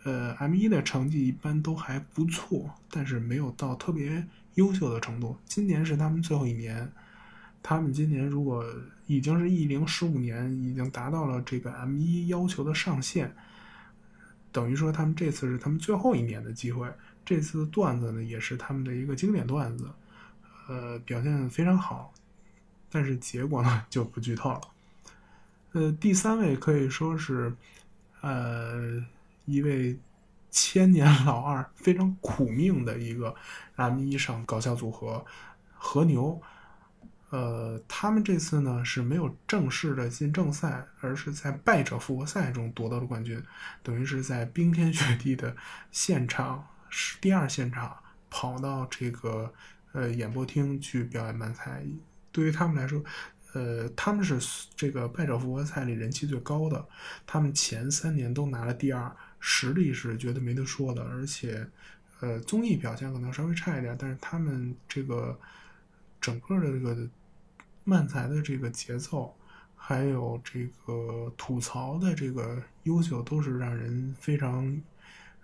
[0.02, 5.36] 呃，M 一的成绩一般都还不错，但是没有到特别优秀的程度。
[5.44, 6.90] 今年是他们最后一年，
[7.62, 8.64] 他们今年如果
[9.06, 13.32] 已经是艺龄十五年，已经达到了这个 M 一要求的上限，
[14.52, 16.86] 等于说他们这次是他们最后一年的机会。
[17.24, 19.88] 这次段子呢也是他们的一个经典段子，
[20.68, 22.12] 呃，表现非常好，
[22.90, 24.60] 但是结果呢就不剧透了。
[25.72, 27.54] 呃，第三位可以说是，
[28.22, 29.04] 呃，
[29.44, 29.96] 一位
[30.50, 33.34] 千年老二，非常苦命的一个
[33.76, 35.24] M 一上搞笑组合
[35.74, 36.40] 和牛。
[37.30, 43.42] 呃，他们这次呢是没有正式的进正赛，而是在败者复活赛中夺得了冠军，
[43.82, 45.56] 等于是在冰天雪地的
[45.90, 47.96] 现场是第二现场
[48.28, 49.52] 跑到这个
[49.92, 51.84] 呃演播厅去表演漫才，
[52.30, 53.02] 对于他们来说。
[53.52, 54.38] 呃，他们是
[54.76, 56.86] 这个败者复活赛里人气最高的，
[57.26, 61.02] 他们前三年都拿了第二，实力是绝对没得说的。
[61.02, 61.66] 而且，
[62.20, 65.36] 呃，综艺表现可能稍微差一点，但是他们这个
[66.20, 66.96] 整个的这个
[67.90, 69.34] 漫才的这个节奏，
[69.74, 74.80] 还有这个吐槽的这个优秀，都是让人非常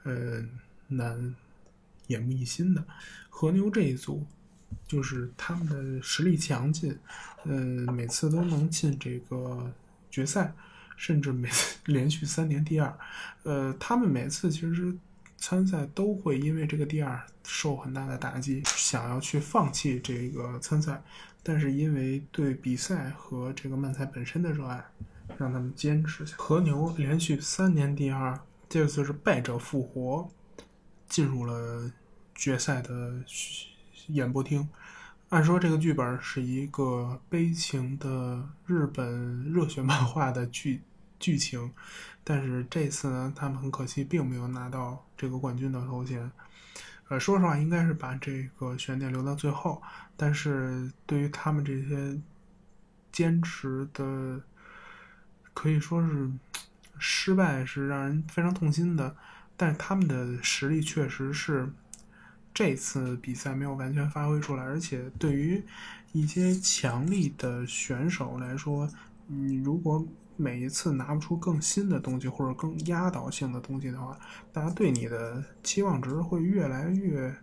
[0.05, 0.43] 呃
[0.87, 1.35] 难
[2.07, 2.85] 眼目一新的。
[3.29, 4.25] 和牛这一组。
[4.89, 6.97] 就是他们的实力强劲，
[7.45, 7.55] 呃，
[7.93, 9.73] 每次都能进这个
[10.11, 10.53] 决赛，
[10.97, 12.99] 甚至每次 连续三年第二。
[13.45, 14.97] 呃，他们每次其实
[15.37, 21.03] 参赛都会因为这个第二受很大的打击，想要去放弃这个参赛，
[21.43, 24.85] 但是因为对比赛和这个漫才本身的热爱，
[25.39, 26.37] 让他们坚持下。
[26.39, 30.29] 和牛连续三年第二，这次是败者复活，
[31.09, 31.91] 进入了
[32.35, 33.23] 决赛的。
[34.11, 34.69] 演播厅，
[35.31, 40.81] 按说这个剧本是一个悲情的日本热血漫画的剧
[41.19, 41.73] 剧情，
[42.29, 46.29] 但是这次呢，他们很可惜并没有拿到这个冠军的头衔。
[47.07, 49.81] 呃，说实话，应该是把这个悬念留到最后。
[50.17, 52.21] 但是对于他们这些
[53.13, 54.43] 坚持的，
[55.55, 56.29] 可以说是
[56.99, 59.15] 失败，是让人非常痛心的。
[59.57, 61.71] 但是他们的实力确实是
[62.53, 65.63] 这次比赛没有完全发挥出来，而且对于
[66.11, 68.91] 一些强力的选手来说，
[69.29, 70.05] 你如果
[70.37, 74.19] 每一次拿不出更新的东西或者更压倒性的东西的话，
[74.53, 77.35] 大家对你的期望值会越来越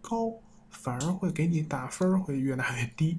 [0.00, 0.32] 高，
[0.70, 3.18] 反而会给你打分会越来越低。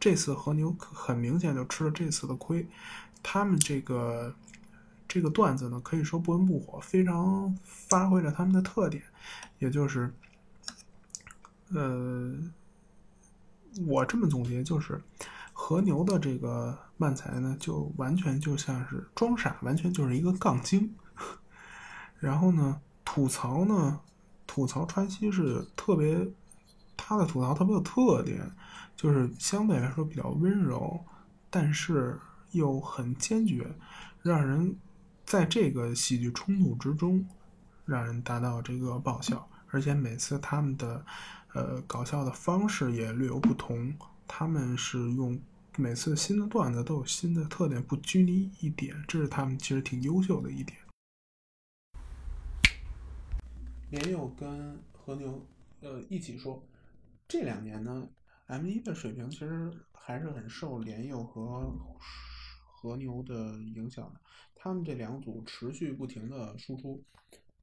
[0.00, 2.66] 这次和牛很明显就吃了这次的亏，
[3.22, 4.34] 他们这个
[5.06, 9.02] 这个段子呢，可以说不温不火，非常发挥了他们的特点，
[9.58, 10.10] 也就是，
[11.68, 12.34] 呃，
[13.86, 15.00] 我这么总结就是，
[15.68, 20.94] 和牛的这个漫才呢，就完全就像是装傻，完全就是一个杠精。
[22.20, 23.98] 然后呢，吐槽呢，
[24.46, 26.24] 吐槽川西是特别，
[26.96, 28.48] 他的吐槽特别有特点，
[28.94, 31.04] 就是相对来说比较温柔，
[31.50, 32.16] 但是
[32.52, 33.68] 又很坚决，
[34.22, 34.76] 让人
[35.24, 37.26] 在这个喜剧冲突之中，
[37.84, 39.48] 让人达到这个爆笑。
[39.72, 41.04] 而且每次他们的
[41.54, 43.92] 呃搞笑的方式也略有不同，
[44.28, 45.36] 他们是用
[45.78, 50.78] 每次新的段子都有新的特点，不拘泥一点，这是他们其实挺优秀的一点。
[53.90, 55.46] 连友跟和牛
[55.80, 56.66] 呃一起说，
[57.28, 58.08] 这两年呢
[58.46, 61.70] ，M 一的水平其实还是很受连友和
[62.64, 63.34] 和牛的
[63.74, 64.20] 影响的。
[64.54, 67.04] 他们这两组持续不停的输出，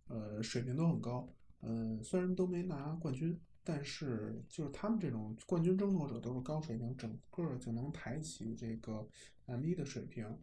[0.07, 1.27] 呃，水平都很高。
[1.61, 9.07] 嗯、虽然都没拿冠军，但是就是他们这种冠军争夺者都是高水平，整个就能抬起这个
[9.45, 10.37] M 一的水平。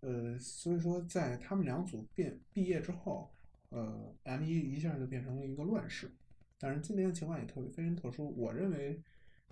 [0.00, 3.32] 呃，所以说在他们两组变毕业之后，
[3.68, 6.12] 呃，M 一一下就变成了一个乱世。
[6.58, 9.00] 但是今年的情况也特别非常特殊，我认为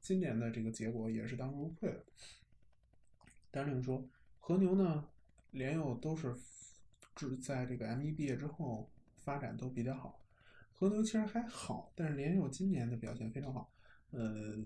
[0.01, 2.05] 今年的这个结果也是当之无愧的。
[3.51, 4.05] 但是另说，
[4.39, 5.09] 和牛呢，
[5.53, 6.35] 连友都是
[7.15, 10.24] 只在这个 M 一毕业之后发展都比较好。
[10.77, 13.73] 河牛其实还好，但是联友今年的表现非常好。
[14.11, 14.65] 呃，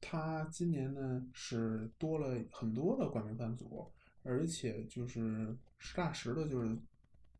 [0.00, 6.76] 他今年呢是多了很多的冠名番组，而且就是实打实的，就是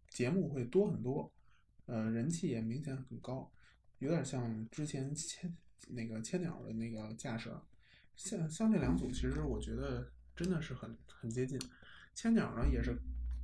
[0.09, 1.32] 节目会多很多，
[1.86, 3.51] 呃，人气也明显很高，
[3.99, 5.57] 有点像之前千
[5.88, 7.51] 那个千鸟的那个架势。
[8.14, 11.59] 像像这两组，其实我觉得真的是很很接近。
[12.14, 12.99] 千鸟呢也是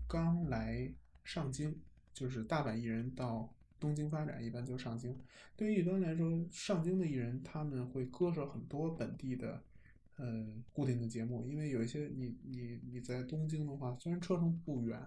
[0.09, 0.93] 刚来
[1.23, 1.81] 上京，
[2.13, 5.15] 就是大阪艺人到东京发展，一般就上京。
[5.55, 9.63] 对于一般来说，上京的艺人他们会割舍很多本地的
[10.17, 14.99] 呃固定的节目，因为有一些你你你在东京的话，虽然车程不远，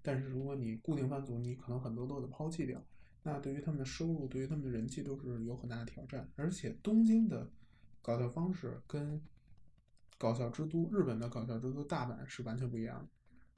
[0.00, 2.80] 但是如果你固定番组，你可能很多都得抛弃掉。
[3.24, 6.30] 那对于他们的收入，对于他们的人气都是有很大的挑战。
[6.36, 7.50] 而且东京的
[8.00, 9.20] 搞笑方式跟
[10.16, 13.08] 搞笑之都日本的搞笑之都大阪是完全不一样的，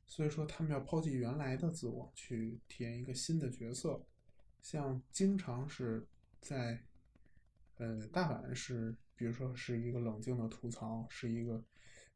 [0.07, 4.03] 所以说他们要抛弃原来的自我，去体验一个新的角色。
[4.63, 6.07] 像经常是
[6.41, 6.81] 在
[7.77, 11.63] 呃大阪是，比如说是一个冷静的吐槽，是一个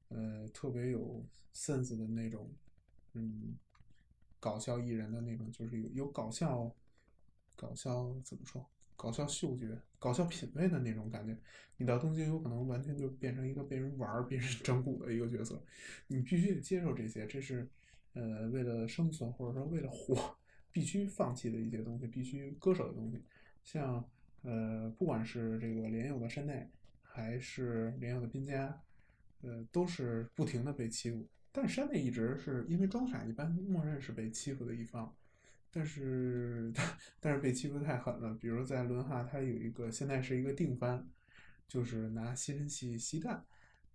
[0.09, 1.23] 呃特别有
[1.53, 2.51] sense 的那种，
[3.15, 3.55] 嗯，
[4.41, 6.75] 搞笑艺人的那种，就是有有搞笑，
[7.55, 8.65] 搞笑怎么说？
[8.99, 11.37] 搞笑嗅觉、搞笑品味的那种感觉。
[11.77, 15.63] 你到东京有可能完全就变成一个被人玩、被人 整蛊的一个角色，
[16.07, 17.69] 你必须得接受这些，这是
[18.15, 20.35] 呃为了生存或者说为了活
[20.77, 23.19] 必须放弃的一些东西，必须割舍的东西。
[23.63, 24.05] 像
[24.43, 26.69] 呃不管是这个联友的山内，
[27.03, 28.79] 还是联友的滨家，
[29.41, 31.27] 呃都是不停的被欺负。
[31.51, 35.11] 但山内一直是因为装傻，一般默认是被欺负的一方。
[35.71, 36.71] 但是
[37.21, 41.09] 但是被欺负太狠了，比如在轮哈，他有一个现在是一个定番，
[41.67, 43.43] 就是拿吸尘器吸蛋。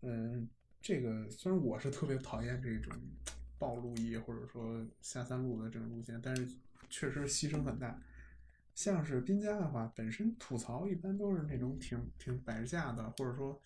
[0.02, 0.50] 嗯，
[0.82, 2.92] 这个虽然我是特别讨厌这种
[3.60, 6.48] 暴露意或者说下三路的这种路线，但是
[6.92, 8.00] 确实牺牲很大。
[8.76, 13.60] 像是滨家的话，本身吐槽一般都是那种挺挺摆架的，或者说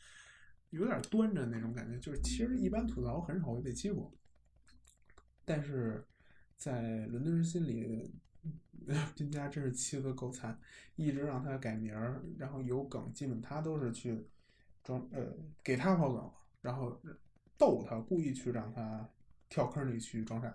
[0.69, 4.17] 有点端着那种感觉，就是其实一般吐槽很少会被欺负。
[5.45, 6.05] 但是
[6.55, 8.13] 在伦敦人心里，
[9.15, 10.59] 滨家真是欺负的够惨，
[10.95, 14.27] 一直让他改名儿，然后有梗，基本他都是去
[14.83, 16.99] 装呃给他抛梗，然后
[17.57, 19.07] 逗他，故意去让他
[19.47, 20.53] 跳坑里去装傻，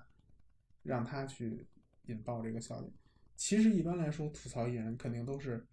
[0.82, 1.66] 让他去
[2.10, 2.92] 引爆这个笑点。
[3.36, 5.66] 其实一般来说，吐槽艺人肯定都是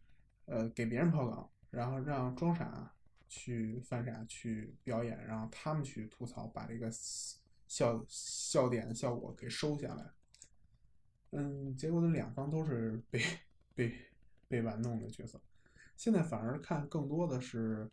[0.46, 2.94] 呃给别人抛梗，然后让装傻
[3.28, 6.90] 去犯傻去表演，然后他们去吐槽，把这个
[7.68, 10.10] 笑笑点效果给收下来。
[11.32, 13.22] 嗯，结果这两方都是被
[13.76, 13.94] 被
[14.48, 15.42] 被玩弄的角色。
[15.98, 17.90] 现在反而看更多的是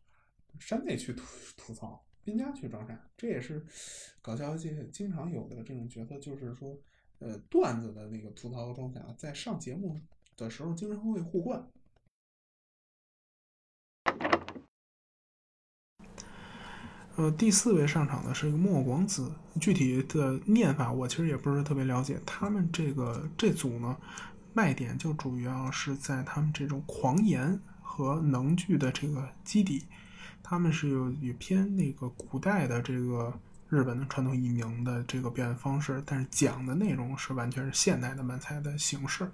[0.61, 1.25] 山内去吐
[1.57, 3.67] 吐槽，滨家去装傻，这也是
[4.23, 6.79] 搞笑界经常有的这种角色，就是说，
[7.25, 9.99] 呃，段子的那个吐槽和装傻，在上节目
[10.37, 11.67] 的时候经常会互换。
[17.17, 22.21] 呃，第四位上场的是一个莫广子，具体的念法我其实也不是特别了解。
[22.27, 23.97] 他们这个这组呢，
[24.53, 29.87] 卖点就主要是在他们这种狂言和能剧的这个基底，
[30.43, 33.33] 他们是有有偏那个古代的这个
[33.75, 39.29] 日本的传统艺名的这个表演方式，但是讲的内容是完全是现代的漫才的形式，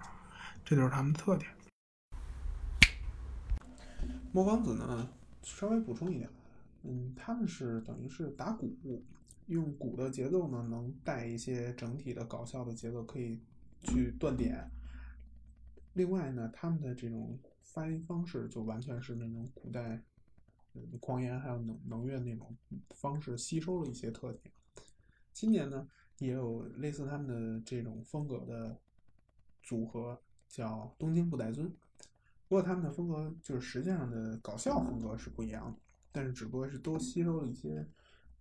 [0.65, 1.51] 这就是他们的特点。
[4.33, 5.07] 莫光子呢，
[5.43, 6.31] 稍微补充一点。
[6.85, 9.05] 嗯，他们是等于是打鼓，
[9.45, 13.39] 用鼓的节奏呢，能带一些整体的搞笑的节奏，可以
[13.83, 14.71] 去断点。
[15.93, 20.03] 另外呢，他们的这种发音方式就完全是那种古代
[21.01, 22.57] 狂言还有能能乐那种
[22.91, 24.53] 方式吸收了一些特点。
[25.33, 28.77] 今年呢，也有类似他们的这种风格的
[29.63, 31.69] 组合，叫东京布袋尊。
[32.49, 35.79] 不过他们的风格就是实际上的搞笑风格是不一样的。
[36.13, 37.87] 但是只不过是都吸收了一些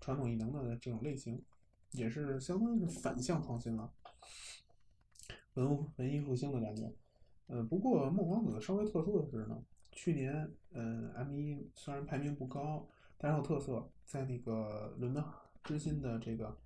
[0.02, 1.40] 传统艺能的这种类型，
[1.92, 3.94] 也是相当于是反向创新了，
[5.54, 6.92] 文文艺复兴的感觉。
[7.46, 9.64] 呃，不过莫广子稍微特殊的是呢，
[10.02, 12.88] 去年嗯 M 一虽然排名不高，
[13.18, 15.22] 但是有特色，在那个伦敦
[15.66, 16.58] 之星的这个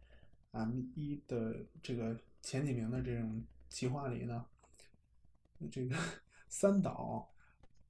[0.51, 4.45] M 一的这个前几名的这种企划里呢，
[5.71, 5.95] 这个
[6.47, 7.27] 三岛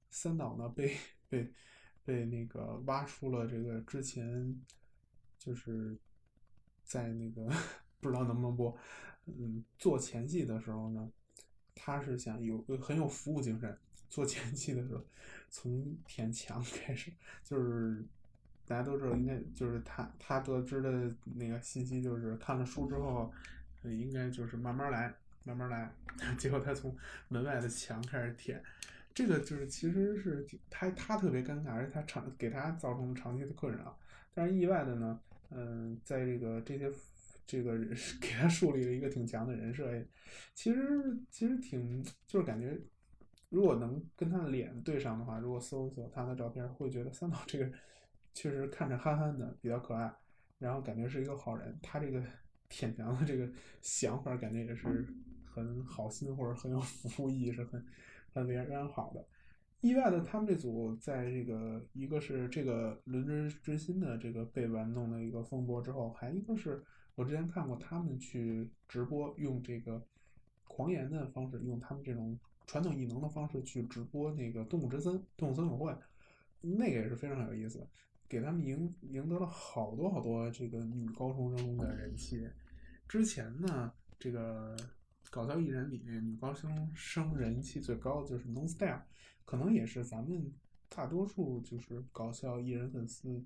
[0.08, 0.96] 三岛呢被
[1.28, 1.52] 被。
[2.06, 4.62] 被那个挖出了这个之前，
[5.38, 5.96] 就是
[6.82, 7.48] 在那个
[7.98, 8.76] 不知道能不能播，
[9.24, 11.10] 嗯，做前戏的时候呢，
[11.74, 13.78] 他是想有很有服务精神。
[14.08, 15.02] 做前期的时候，
[15.50, 17.10] 从舔墙开始，
[17.42, 18.04] 就是
[18.66, 23.32] 大家都知道，应该就是他他得知的那个信息，就是看了书之后，
[23.82, 25.92] 应该就是慢慢来，慢慢来。
[26.38, 26.96] 结果他从
[27.28, 28.62] 门外的墙开始舔。
[29.12, 33.96] 这个就是其实是他他特别尴尬，而且他长给他造成了长期的困扰。
[34.34, 36.90] 但是意外的呢，嗯，在这个这些
[37.46, 37.78] 这个
[38.20, 39.88] 给他树立了一个挺强的人设。
[40.52, 42.76] 其实其实挺就是感觉，
[43.54, 47.70] 如果能跟他的脸对上的话，如果搜索他的照片，会觉得三岛这个
[48.32, 50.12] 确实看着憨憨的，比较可爱，
[50.58, 51.78] 然后感觉是一个好人。
[51.82, 52.22] 他这个
[52.68, 53.48] 舔墙的这个
[53.80, 55.06] 想法，感觉也是
[55.44, 57.84] 很好心或者很有服务意识，很。
[58.34, 59.24] 很非常好的，
[59.80, 66.82] 意外的，他们这组在这个一个是这个轮之之心的这个被玩弄的一个风波之后，还一个是
[67.14, 70.04] 我之前看过他们去直播用这个
[70.66, 72.36] 狂言的方式，用他们这种
[72.66, 75.96] 传统艺能的方式去直播那个动物之森动物森友会，
[76.60, 77.86] 那个也是非常有意思，
[78.28, 82.48] 给他们赢赢得了好多好多这个女高中生的人气。
[83.08, 84.76] 之前呢，这个。
[85.30, 89.02] 搞笑艺人里面，女高中生人气最高的就是 Non Style，
[89.44, 90.54] 可能也是咱们
[90.88, 93.44] 大多数就是搞笑艺人粉丝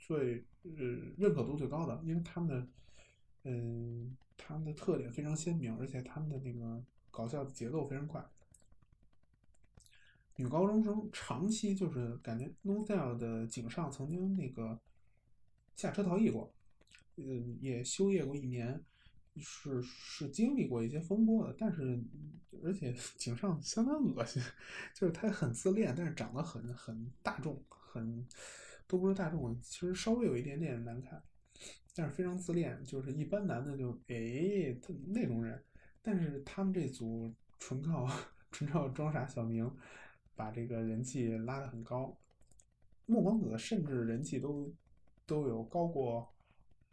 [0.00, 0.70] 最呃
[1.16, 2.68] 认可度最高的，因为他们的
[3.44, 8.28] 嗯他们的特点非常鲜明，而且他们的那个搞笑的节奏非常快。
[10.34, 14.80] 女高中生长期就是感觉 No Style 的井上曾经那个
[15.76, 16.52] 下车逃逸过，
[17.14, 18.84] 嗯，也休业过一年。
[19.38, 22.04] 是是经历过一些风波的，但是
[22.62, 24.42] 而且 井上相当恶心，
[24.92, 28.28] 就是他很自恋，但是长得很很大众，很
[28.86, 31.22] 都不是大众，其实稍微有一点点难看，
[31.94, 35.64] 但是非常自恋，就是一般男的就哎他那种人，
[36.02, 38.08] 但是他们这组 纯靠
[38.50, 39.70] 纯靠装傻小明
[40.34, 42.18] 把这个人气拉得很高，
[43.06, 44.74] 莫光子甚至人气都
[45.26, 46.28] 都有高过。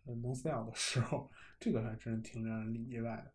[0.06, 1.30] 能 style 的时候，
[1.60, 3.32] 这个还真是挺让人意外的。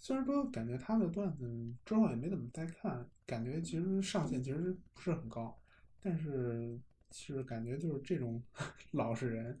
[0.00, 5.56] 虽然说感觉他的段子之后也没怎么再看，感觉其实上限其实不是很高，
[6.00, 8.42] 但是其实感觉就是这种
[8.90, 9.56] 老实人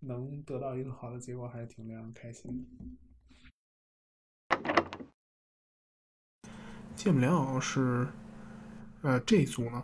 [0.00, 3.09] 能得到一个好的结果，还是挺令人开心的。
[7.02, 8.06] 芥末莲藕是，
[9.00, 9.82] 呃，这一组呢，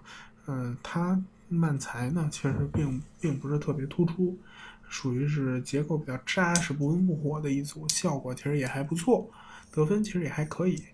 [0.49, 4.39] 嗯，他漫才呢，其实并并不是特别突出。
[4.87, 9.31] 属于是结构比较扎实、不温不火的一组，效果其实也还不错，
[9.73, 10.85] 得分其实也还可以。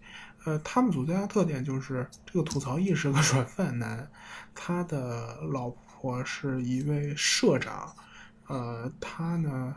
[0.45, 4.09] 呃，他们组最大特点就是这个吐槽艺是个软饭男，
[4.55, 7.93] 他的老婆是一位社长，
[8.47, 9.75] 呃，他呢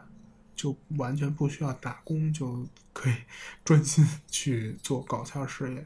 [0.56, 3.16] 就完全不需要打工就可以
[3.64, 5.84] 专心去做搞笑事业。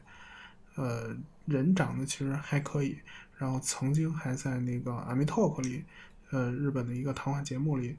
[0.80, 1.14] 呃，
[1.44, 2.98] 人长得其实还可以，
[3.36, 5.84] 然后曾经还在那个《a m i Talk》里，
[6.30, 7.98] 呃，日本的一个谈话节目里，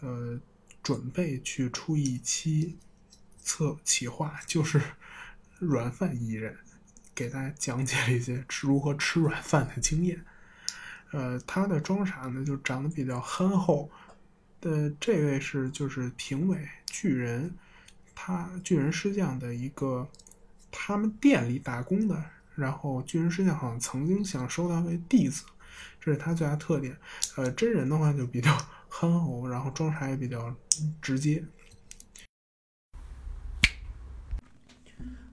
[0.00, 0.38] 呃，
[0.80, 2.78] 准备去出一期
[3.40, 4.80] 策企划，就是
[5.58, 6.56] 软饭艺人，
[7.16, 10.24] 给大家讲解了一些吃如何吃软饭的经验。
[11.10, 13.90] 呃，他的装傻呢就长得比较憨厚。
[14.60, 17.52] 的这位是就是评委巨人，
[18.14, 20.08] 他巨人师匠的一个
[20.76, 22.24] 他们店里打工的，
[22.56, 25.44] 然后巨人师匠好像曾经想收他为弟子，
[26.00, 26.98] 这是他最大特点。
[27.36, 28.50] 呃，真人的话就比较
[28.88, 30.52] 憨厚，然后装傻也比较
[31.00, 31.44] 直接。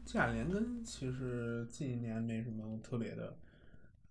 [0.06, 3.36] 贾连根其实近一年没什么特别的，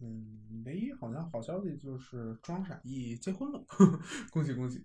[0.01, 3.65] 嗯，唯一好像好消息就是装傻一结婚了，
[4.33, 4.85] 恭喜恭喜。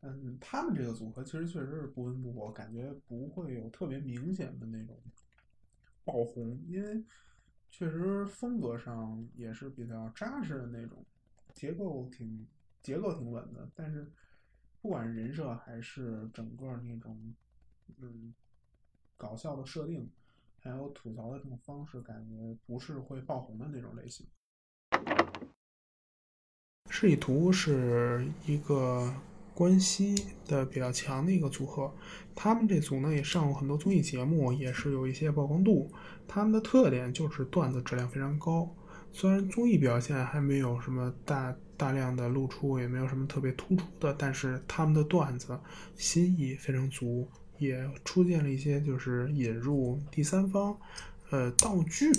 [0.00, 4.98] 嗯，他们这个组合其实确实是不温不火，感觉不会有特别明显的那种
[6.04, 7.02] 爆红，因为
[7.70, 11.04] 确实风格上也是比较扎实的那种，
[11.54, 12.46] 结构挺
[12.82, 13.68] 结构挺稳的。
[13.74, 14.10] 但是
[14.80, 17.34] 不管人设还是整个那种
[17.98, 18.34] 嗯
[19.16, 20.08] 搞笑的设定，
[20.60, 24.26] 还有吐槽的这种方式，感觉不是会爆红的那种类型。
[26.90, 29.12] 示意图是一个。
[29.54, 30.14] 关系
[30.48, 31.94] 的比较强的一个组合，
[32.34, 35.88] 他们这组呢也上过很多综艺节目，也是有一些曝光度。
[36.26, 38.74] 他们的特点就是段子质量非常高，
[39.12, 45.58] 虽然综艺表现还没有什么大大量的露出，也没有什么特别突出的，但是他们的段子
[45.96, 47.28] 新意非常足，
[47.58, 50.76] 也出现了一些就是引入第三方，
[51.30, 52.10] 呃道具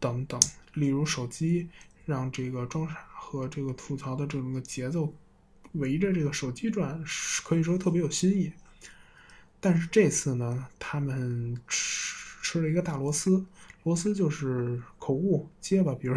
[0.00, 0.40] 等等，
[0.72, 1.68] 例如手机，
[2.04, 5.14] 让这个装傻和这个吐槽的这种的节奏。
[5.74, 7.04] 围着这个手机转，
[7.44, 8.52] 可以说特别有新意。
[9.60, 13.46] 但是这次呢，他们吃吃了一个大螺丝，
[13.84, 16.16] 螺丝就是口误结巴，比如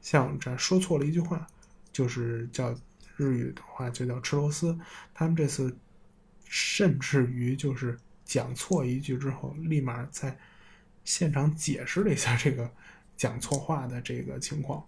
[0.00, 1.46] 像这说错了一句话，
[1.92, 2.74] 就是叫
[3.16, 4.76] 日语的话就叫吃螺丝。
[5.14, 5.76] 他们这次
[6.44, 10.36] 甚至于就是讲错一句之后，立马在
[11.04, 12.70] 现场解释了一下这个
[13.16, 14.84] 讲错话的这个情况。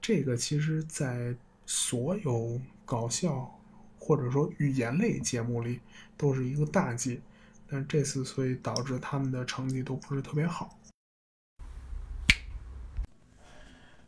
[0.00, 1.34] 这个其实，在
[1.66, 3.60] 所有搞笑
[3.98, 5.78] 或者说语言类节目里
[6.16, 7.20] 都是一个大忌，
[7.66, 10.80] 但这次所以导致他们的成绩都不是特别好。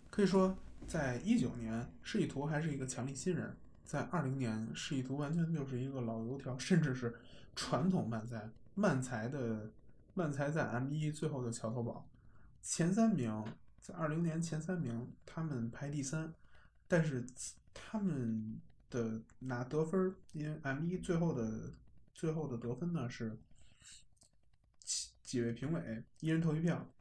[0.09, 0.57] 可以说，
[0.89, 3.51] 在一九年，示意图还是一个强力新人；
[3.85, 7.15] 在二零年，示意图完全就是一个老油条，甚至是
[7.55, 9.71] 传统漫才漫才的
[10.15, 12.09] 漫才在 M 一最后的桥头堡。
[12.63, 13.45] 前三名
[13.79, 16.33] 在二零年前三名，他们排第三，
[16.89, 17.27] 但是
[17.75, 18.59] 他们。
[18.91, 21.73] 的拿得分，因为 M 一最后的
[22.13, 23.39] 最后的得分呢是
[24.83, 26.93] 几几位评委一人投一票，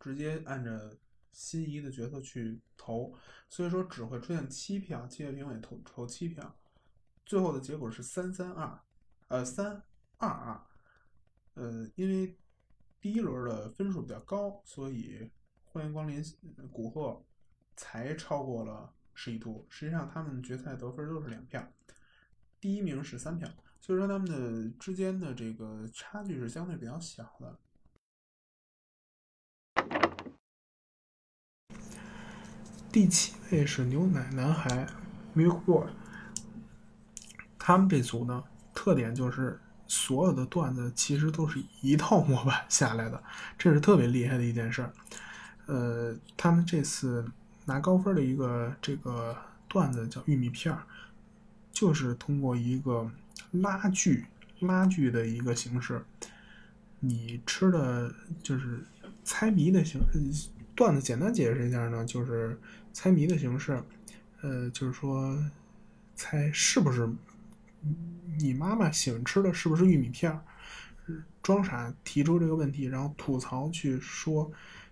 [0.00, 0.98] 直接按着
[1.32, 3.16] 心仪的角色去投，
[3.48, 6.56] 所以说只会出现七票，七位评委投投七票，
[7.24, 8.80] 最后的结果是三三二，
[9.28, 9.82] 呃三
[10.16, 10.66] 二二，
[11.54, 12.36] 呃因为
[13.00, 15.30] 第一轮的分数比较高，所以
[15.64, 16.22] 欢迎光临
[16.72, 17.24] 古贺
[17.76, 18.92] 才超过了。
[19.20, 21.72] 示意图，实际上他们决赛得分都是两票，
[22.60, 23.48] 第一名是三票，
[23.80, 27.58] 所以说他们的之间的这个差距是相对比较小的。
[32.92, 34.86] 第七位是牛奶男孩
[35.34, 35.88] Milk Boy，
[37.58, 43.20] 他们这组呢特点就是所有的段子其实都是一套模板下来的，
[43.58, 44.88] 这是特别厉害的一件事。
[45.66, 47.28] 呃，他们这次。
[47.68, 49.36] 拿高分的一个这个
[49.68, 50.82] 段子叫玉米片儿，
[51.70, 53.10] 就是通过一个
[53.50, 54.24] 拉锯
[54.60, 56.02] 拉锯的一个形式，
[56.98, 58.10] 你吃的
[58.42, 58.82] 就是
[59.22, 60.00] 猜谜的形
[60.74, 61.02] 段子。
[61.02, 62.58] 简单解释一下呢，就是
[62.94, 63.82] 猜谜的形式，
[64.40, 65.38] 呃，就是说
[66.14, 67.06] 猜是不是
[68.38, 70.42] 你妈妈喜欢吃的是不是玉米片儿，
[71.42, 74.50] 装傻提出这个问题，然后吐槽去说。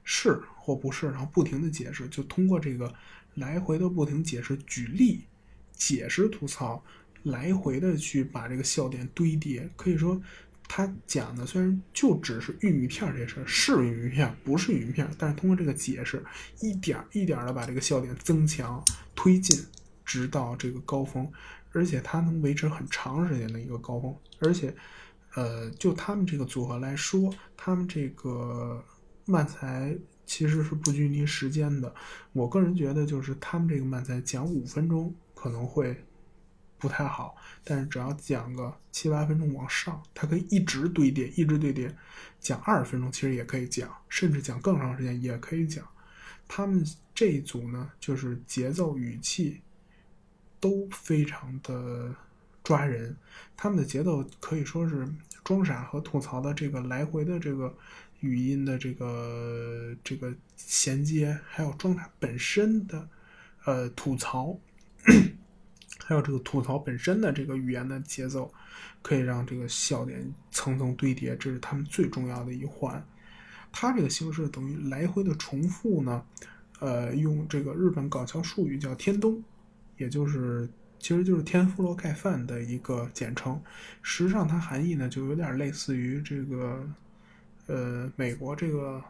[0.08, 2.92] 是或不是，然后不停的解释，就通过这个
[3.34, 5.24] 来回的不停解释、举例、
[5.72, 6.82] 解释、吐槽，
[7.22, 9.70] 来回的去把这个笑点堆叠。
[9.76, 10.20] 可以说，
[10.66, 16.20] 他讲的虽然就只是玉米片这事儿，是玉米片，不是玉米片，但是通过这个解释，
[16.60, 18.82] 一点一点的把这个笑点增强、
[19.14, 19.64] 推进，
[20.04, 21.30] 直到这个高峰，
[21.70, 24.12] 而且它能维持很长时间的一个高峰。
[24.40, 24.74] 而且，
[25.36, 28.84] 呃，就他们这个组合来说，他们这个。
[29.28, 29.92] 漫才
[30.26, 31.94] 其实是不拘泥时间的，
[32.32, 35.96] 我个人觉得就是他们这个漫才讲五分钟可能会
[36.78, 41.96] 不太好，但是只要讲个七八分钟往上，它可以一直堆叠，一直堆叠，
[42.38, 45.86] 讲二十分钟其实也可以讲，甚至讲更长时间也可以讲。
[46.48, 49.62] 他们这一组呢，就是节奏、语气
[50.60, 52.14] 都非常的
[52.62, 53.16] 抓人，
[53.56, 55.08] 他们的节奏可以说是
[55.42, 57.74] 装傻和吐槽的这个来回的这个
[58.20, 63.08] 语音的这个这个衔接，还有装傻本身的
[63.64, 64.58] 呃吐槽。
[66.04, 68.52] 还有这个吐槽本身的这个语言的节奏，
[69.02, 73.04] 可以让这个笑点层层堆叠，这是他们最重要的一环。
[73.72, 76.24] 它这个形式等于来回的重复呢，
[76.78, 79.42] 呃，用这个日本搞笑术语叫“天东”，
[79.98, 80.68] 也就是
[81.00, 83.60] 其实就是天妇罗盖饭的一个简称。
[84.00, 86.88] 实际上它含义呢，就有点类似于这个
[87.66, 89.02] 呃美国这个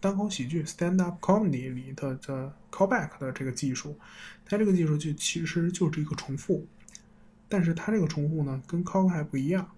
[0.00, 3.98] 单口喜剧 （stand up comedy） 里的的 callback 的这个技术。
[4.44, 6.66] 它这个技术就其实就是一个重复，
[7.48, 9.70] 但是它这个重复呢，跟 callback 不一样，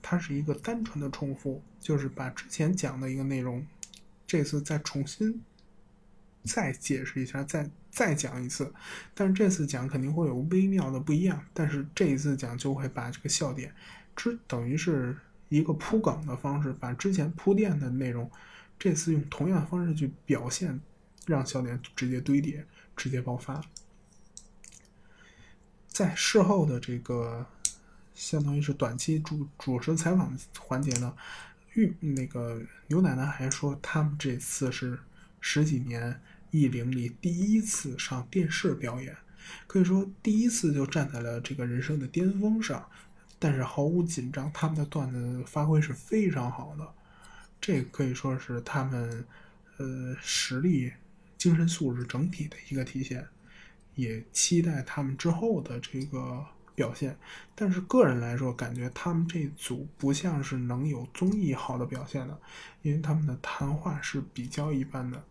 [0.00, 3.66] 它是一个单纯的重复，就是把之前讲的一个内容，
[4.26, 5.42] 这次再重新
[6.44, 8.72] 再解释一下，再再讲一次。
[9.12, 13.74] 但是这次讲肯定会有微妙的不一样，但是这一次讲就会把这个笑点，
[14.14, 15.16] 之等于是
[15.54, 18.28] 一个铺梗的方式，把之前铺垫的内容，
[18.78, 20.80] 这次用同样的方式去表现，
[21.26, 23.62] 让笑点直接堆叠，直接爆发。
[25.86, 27.46] 在事后的这个，
[28.16, 31.14] 相当于是短期主主持采访环节呢，
[31.74, 34.98] 玉那个牛奶奶还说，他们这次是
[35.40, 39.16] 十几年艺龄里第一次上电视表演，
[39.68, 42.88] 可以说第一次就站在了这个人生的巅峰上，
[43.44, 46.94] 但是毫无紧张，他们的段子发挥是非常好的，
[47.60, 49.22] 这可以说是他们
[49.76, 50.90] 呃实力、
[51.36, 53.22] 精神素质整体的一个体现。
[53.96, 56.42] 也期待他们之后的这个
[56.74, 57.14] 表现，
[57.54, 62.40] 但是个人来说，感觉他们这组不像是能有综艺好的表现的，
[62.80, 65.22] 因为他们的谈话是比较一般的。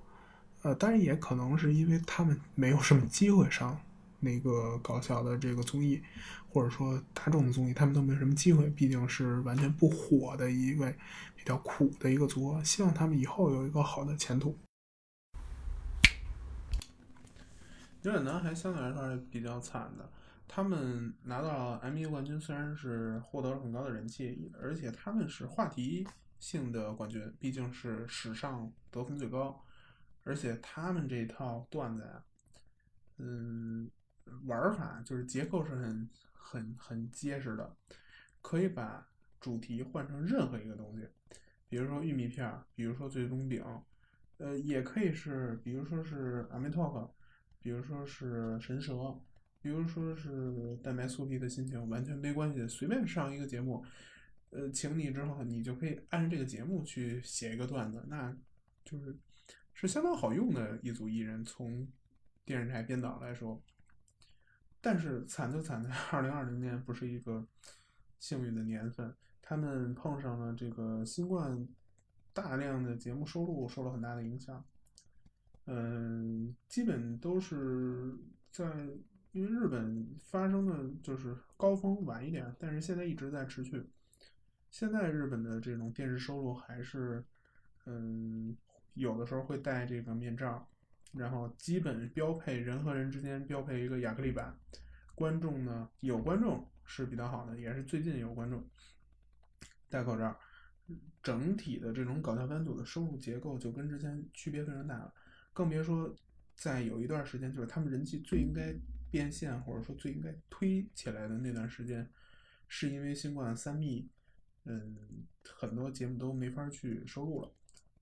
[0.62, 3.82] 呃，当然也可能是因为他们没有什么机会上
[4.24, 6.02] 那个搞笑的这个综艺，
[6.50, 8.70] 或者说大众的综艺，他们都没什么机会。
[8.70, 10.96] 毕竟是完全不火的一位
[11.36, 14.58] 比较苦的一个组合，希望他们以后有一个好的前途。
[18.02, 20.10] 牛奶男孩相对来说是比较惨的，
[20.46, 26.06] 他们拿到了 M 一冠军，虽然是获得了很高的人气，而且他们是话题
[26.38, 29.64] 性的冠军，毕竟是史上得分最高，
[30.26, 32.24] 而且他们这套段子呀，
[33.20, 33.90] 嗯，
[34.46, 37.76] 玩法就是结构是很很很结实的，
[38.42, 39.08] 可以把
[39.40, 41.08] 主题换成任何一个东西，
[41.70, 43.64] 比如说玉米片，比如说最终饼，
[44.38, 47.12] 呃，也可以是，比如说是 a m e Talk。
[47.60, 49.18] 比如说是神蛇，
[49.62, 53.82] 比如说是蛋白酥皮的心情，完全没关系，随便上一个节目，
[54.50, 58.36] 呃，请你之后，你就可以按这个节目去写一个段子，那
[58.84, 59.18] 就是
[59.74, 61.42] 是相当好用的一组艺人。
[61.46, 61.88] 从
[62.44, 63.64] 电视台编导来说，
[64.84, 67.48] 但是惨就惨在 二零二零年不是一个
[68.20, 71.66] 幸运的年份，他们碰上了这个新冠，
[72.34, 74.62] 大量的节目收入受了很大的影响。
[75.68, 78.14] 嗯，基本都是
[78.52, 78.66] 在，
[79.32, 83.90] 因为日本发生的就是高峰晚一点，但是现在一直在持续。
[84.70, 87.24] 现在日本的这种电视收入还是，
[87.86, 88.58] 嗯，
[88.96, 90.68] 有的时候会戴这个面罩，
[91.14, 94.58] 然后基本标配人和人之间标配一个亚克力板。
[95.16, 98.68] 观众呢，有观众是比较好的，也是最近有观众
[99.90, 100.38] 戴口罩。
[101.22, 105.14] 整体的这种搞笑番组的收入结构就跟之前区别非常大了。
[105.54, 106.14] 更别说，
[106.56, 108.76] 在有一段时间，就是他们人气最应该
[109.10, 112.10] 变现，或者说最应该推起来的那段时间，
[112.68, 114.10] 是因为新冠三密，
[114.66, 114.98] 嗯，
[115.48, 117.52] 很多节目都没法去收录了，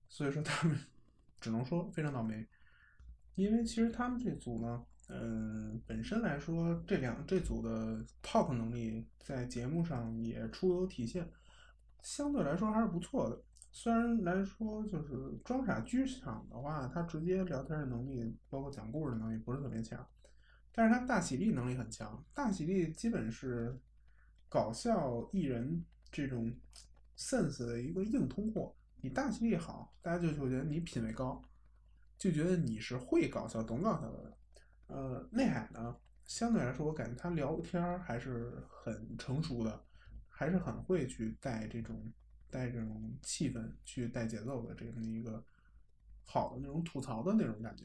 [0.08, 0.76] 所以说他们
[1.40, 2.44] 只能说非常倒霉。
[3.34, 11.28] 因为其实他们这组呢，嗯，本身来说，这两这组的 talk 能力在节目上也出有体现，
[12.02, 13.42] 相对来说还是不错的。
[13.74, 15.14] 虽然来说，就是
[15.44, 20.06] 装傻剧场的话，他直接聊天的能力，包括讲故事的能力不是特别强，
[20.74, 22.22] 但是他大喜力能力很强。
[22.34, 23.74] 大喜力基本是
[24.48, 26.54] 搞笑艺人这种
[27.16, 28.74] sense 的一个硬通货。
[29.00, 31.42] 你大喜力好，大家就就觉得你品味高，
[32.22, 34.36] 就觉得你是会搞笑、懂搞笑的。
[34.86, 39.84] 呃，内海呢，相对来说，我感觉他聊天还是很成熟的，
[40.28, 42.12] 还是很会去带这种。
[42.52, 45.42] 带这种气氛去带节奏的这么一个
[46.26, 47.82] 好的那种吐槽的那种感觉。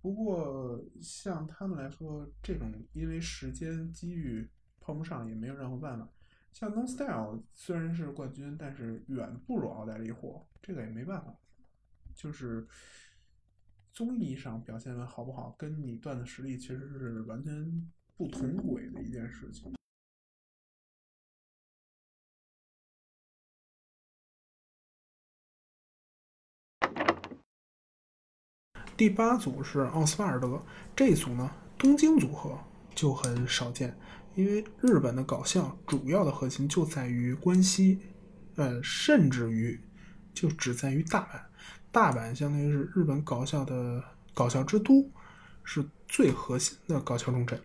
[0.00, 6.08] 不过像他们来说，这种因为时间机遇碰不上也没有任何办法。
[6.52, 11.36] 像 No Style 虽然是冠军，但是远不如奥黛丽火，这个也没办法。
[12.14, 12.64] 就是
[13.94, 19.72] 综艺上表现的好不好，跟你段子实力其实是完全不同轨的一件事情。
[28.96, 30.60] 第八组是奥斯瓦尔德，
[30.96, 32.58] 这组呢，东京组合
[32.96, 33.96] 就很少见，
[34.34, 38.00] 因为日本的搞笑主要的核心就在于关西，
[38.56, 39.80] 呃，甚至于
[40.32, 41.53] 就只在于大阪。
[41.94, 44.02] 大阪相当于是日本搞笑的
[44.34, 45.08] 搞笑之都，
[45.62, 47.58] 是最核心的搞笑重镇，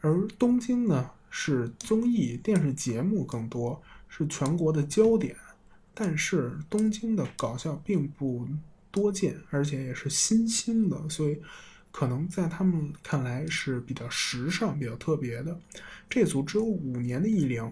[0.00, 5.36] 而东京呢是综艺电视节目更多，是全国的焦点。
[5.92, 8.48] 但是东京的搞笑并不。
[8.90, 11.38] 多见，而且也是新兴的，所以
[11.92, 15.56] 可能在他们看来是比较时尚、比较特别的。
[16.08, 17.70] 这组只有五年的艺龄，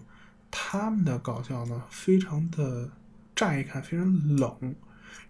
[0.51, 2.90] 他们的搞笑呢，非常的
[3.34, 4.74] 乍一看非常冷，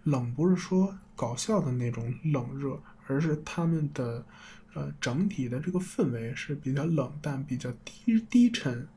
[0.03, 4.25] 冷不是说搞笑的那种冷热，而是他们的
[4.73, 8.87] 呃整体的这个氛围是比较冷淡、比较低低沉，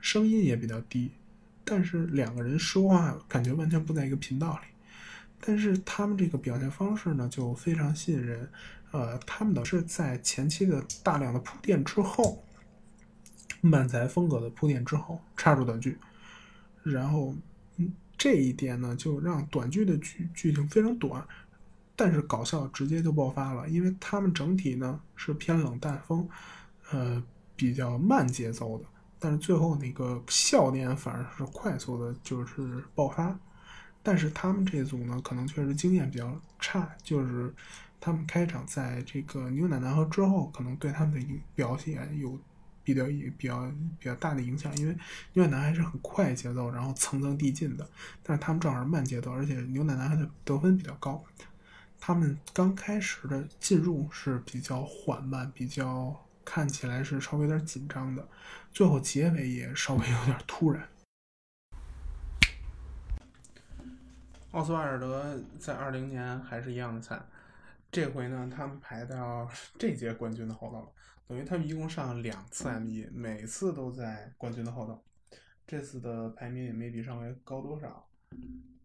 [0.00, 1.10] 声音也比较低，
[1.64, 4.66] 但是两个人说话感觉完全不在一个频道里。
[5.46, 8.48] 但是他们这个表现方式呢，就非常吸引人。
[8.92, 12.44] 呃，他们的是在前期的大量的铺垫之后，
[13.60, 15.98] 漫才风格的铺垫之后插入短剧，
[16.82, 17.34] 然后
[18.16, 21.26] 这一点呢，就让短剧的剧剧情非常短，
[21.96, 26.28] 但是搞笑直接就爆发了，因为他们整体呢是偏冷淡风，
[26.90, 27.22] 呃
[27.56, 28.84] 比较慢节奏的，
[29.18, 33.38] 但是最后那个笑点反而是快速的，就是爆发。
[34.02, 37.54] 但是他们这组呢，可能确实经验比较差，就是
[38.00, 42.38] 他们开场在这个牛奶男孩之后，可能对他们的表现有
[42.84, 43.04] 比较
[43.38, 44.96] 比较比较大的影响，因为
[45.32, 47.88] 牛奶男孩是很快节奏，然后层层递进的，
[48.22, 51.24] 但是他们正好是慢节奏，而且牛奶男孩的得分比较高，
[51.98, 56.14] 他们刚开始的进入是比较缓慢，比较
[56.44, 58.28] 看起来是稍微有点紧张的，
[58.70, 60.86] 最后结尾也稍微有点突然。
[64.50, 67.26] 奥斯瓦尔德在二零年还是一样的惨，
[67.90, 70.88] 这回呢，他们排到这届冠军的后头了，
[71.26, 75.02] 等于他们一共上了两次 M 一，每次都在冠军的后头，
[75.66, 78.08] 这次的排名也没比上回高多少。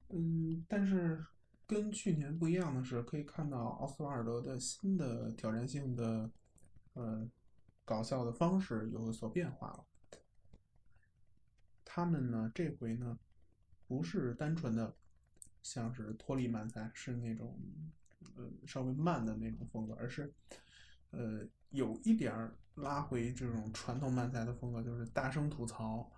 [0.09, 1.25] 嗯，但是
[1.67, 6.31] 跟去年不一样的是，可以看到奥斯瓦尔德的新的挑战性的，
[6.93, 7.29] 呃，
[7.85, 9.85] 搞笑的方式有所变化了。
[11.83, 13.19] 他们呢，这回呢，
[13.87, 14.95] 不是单纯的。
[15.61, 17.59] 像是脱离慢才，是那种
[18.37, 20.33] 呃稍微慢的那种风格，而是
[21.11, 26.11] 呃有一点儿拉回这种传统慢才的风格，就是大声吐槽。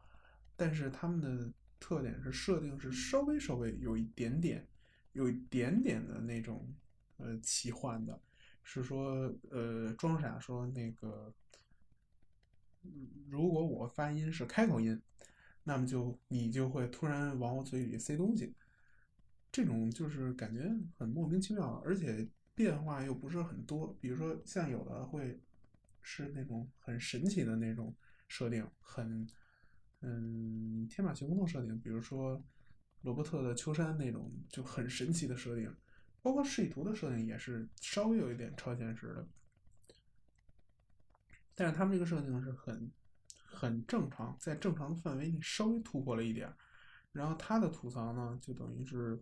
[0.55, 4.67] 但是他们的特点是设定是稍微稍微有一点点，
[5.13, 6.71] 有一点点的那种
[7.17, 8.21] 呃奇幻的，
[8.63, 11.33] 是说呃装傻说那个，
[13.27, 15.01] 如果我发音是开口音，
[15.63, 18.53] 那么就你就会突然往我嘴里塞东西。
[19.51, 22.29] 这种就是感觉很莫名其妙，而且
[22.61, 23.97] 变化又不是很多。
[23.99, 25.41] 比如说，像有的会
[26.03, 27.95] 是那种很神奇的那种
[28.27, 29.27] 设定，很
[30.01, 31.79] 嗯天马行空的设定。
[31.81, 32.39] 比如说
[33.01, 35.75] 罗伯特的秋山那种就很神奇的设定，
[36.21, 39.27] 包括示意图的设定也是稍微有一点超现实的。
[41.55, 42.91] 但是他们这个设定是很
[43.33, 46.53] 很正常，在正常的范围内稍微突破了一点。
[47.11, 49.19] 然后他的吐槽呢，就等于是。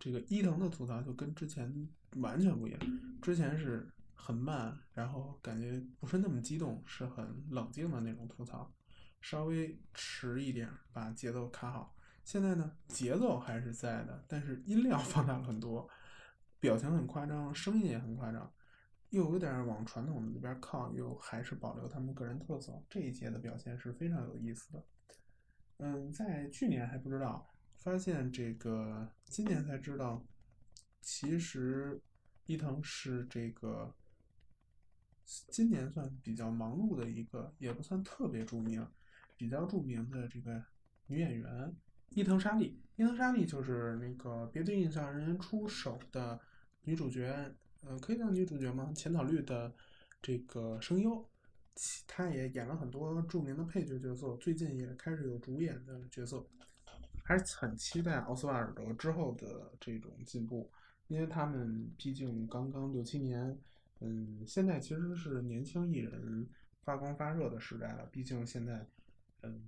[0.00, 2.80] 这个伊藤的吐槽就跟之前完全不一样，
[3.20, 8.72] 之前是很慢，然后感觉不是那么激动，是很冷静的那种吐槽，
[9.20, 11.94] 稍微迟一点把节奏卡好。
[12.24, 15.86] 现在呢，节奏还是在的，但是音量放大了很多，
[16.60, 18.50] 表情很夸张，声音也很夸张，
[19.10, 22.82] 又有点往传统的那边靠，又还是保留他们个人特色。
[22.88, 24.84] 这一届的表现是非常有意思的。
[25.78, 27.46] 嗯，在去年还不知道。
[27.80, 30.22] 发现这个今年才知道，
[31.00, 31.98] 其实
[32.44, 33.94] 伊藤是这个
[35.48, 38.86] 今年算比较忙碌的一个，也不算特别著名，
[39.34, 40.62] 比较著名的这个
[41.06, 41.74] 女演员
[42.10, 42.78] 伊藤沙莉。
[42.96, 46.38] 伊藤沙莉就是那个《别对印象人出手》的
[46.82, 47.50] 女主角，
[47.82, 48.92] 呃，可以叫女主角吗？
[48.94, 49.74] 浅草绿的
[50.20, 51.26] 这个声优，
[52.06, 56.46] 她也演了很多著名的配角角色，最近也开始有主演的角色。
[57.30, 60.68] 还是很期待奥斯瓦尔德之后的这种进步，
[61.06, 63.56] 因为他们毕竟刚刚六七年，
[64.00, 66.44] 嗯，现在其实是年轻艺人
[66.82, 68.04] 发光发热的时代了。
[68.06, 68.84] 毕竟现在，
[69.42, 69.62] 嗯，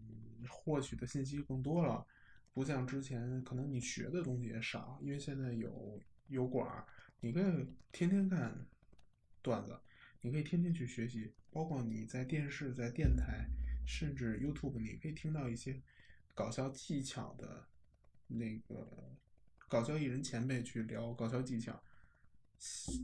[0.49, 2.05] 获取的信息更多了，
[2.53, 6.85] 不像之前，可能你学的东西也少，因为现在有油管，
[7.21, 8.67] 你可以天天看
[9.41, 9.79] 段子，
[10.21, 13.47] 你可以天天去学习，包括你在电视、在电台，
[13.87, 15.81] 甚至 YouTube，你可以听到一些
[16.35, 17.66] 搞笑技巧的
[18.26, 19.16] 那个
[19.68, 21.83] 搞笑艺人前辈去聊搞笑技巧。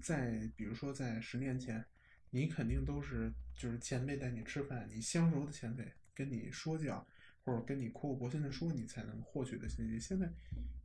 [0.02, 1.84] 在比如说在十年前，
[2.30, 7.06] 你肯定都是就是前辈带你吃饭，你相熟的前辈跟你说教，
[7.42, 9.98] 或者跟你苦口婆心的说，你才能获取的信息。
[9.98, 10.32] 现在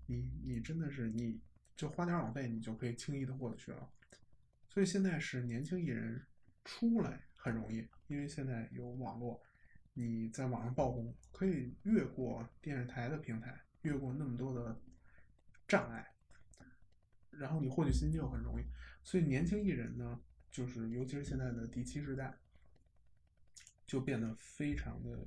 [0.07, 1.39] 你你真的是你
[1.75, 3.89] 就花点网费，你就可以轻易的获取了。
[4.69, 6.25] 所以现在是年轻艺人
[6.65, 9.39] 出来很容易，因为现在有网络，
[9.93, 14.81] 你在网上爆红，可以越过电视台的平台，越过那么多的
[15.67, 16.07] 障碍。
[17.29, 18.63] 然后你获取信息就很容易，
[19.03, 20.21] 所以年轻艺人呢，
[20.51, 22.37] 就是尤其是现在的第七世代，
[23.87, 25.25] 就变得非常的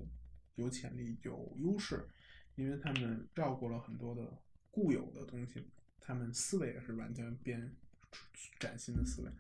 [0.55, 2.09] 有潜力、有优势，
[2.55, 4.41] 因为他们照顾了很多的
[4.71, 5.69] 固有的东西，
[6.01, 7.75] 他们思维也是完全变
[8.61, 9.31] 崭新的思维。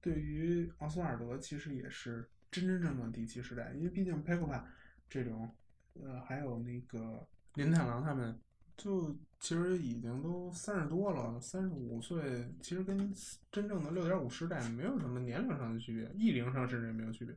[0.00, 4.64] 对于奥斯瓦尔德，其实也是真真正正第七世代，因为毕竟佩克帕
[5.08, 5.52] 这种，
[5.94, 8.38] 呃，还有那个林太郎他们。
[8.76, 13.14] 就其实已经都三十多了，三十五岁，其实跟
[13.52, 17.32] 真正的六点五时代没有什么年龄上的区别，艺龄上甚至也没有区别，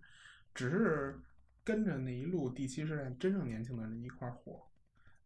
[0.55, 1.15] 只是
[1.63, 4.65] 跟着那一路第七时代真正年轻的人一块火，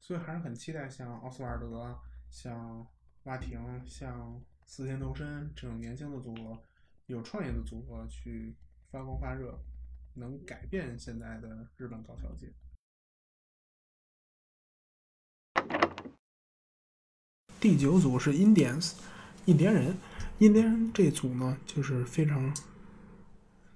[0.01, 1.97] 所以还是很期待像奥斯瓦尔德、
[2.29, 2.85] 像
[3.23, 6.61] 蛙亭、像四天头身这种年轻的组合，
[7.05, 8.53] 有创意的组合去
[8.89, 9.57] 发光发热，
[10.15, 12.53] 能改变现在的日本搞笑界。
[17.59, 18.93] 第九组是 Indians，
[19.45, 19.95] 印第安人。
[20.39, 22.55] 印第安人这组呢，就是非常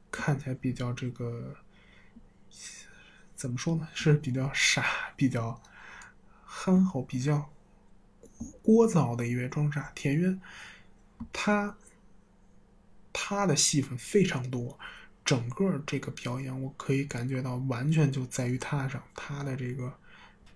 [0.09, 1.55] 看起来比较这个
[3.35, 3.87] 怎么说呢？
[3.93, 5.61] 是比较傻、比较
[6.43, 7.53] 憨厚、比较
[8.63, 10.41] 聒噪的一位装傻田园。
[11.31, 11.77] 他
[13.13, 14.79] 他的戏份非常多，
[15.25, 19.91] 整个这个表演我可以感觉到，完全就在于他上，他的这个。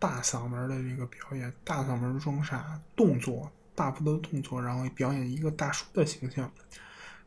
[0.01, 6.49] 大嗓门的这个表演，大嗓门装傻，动作大幅度的动作，然后表演一个大叔的形象，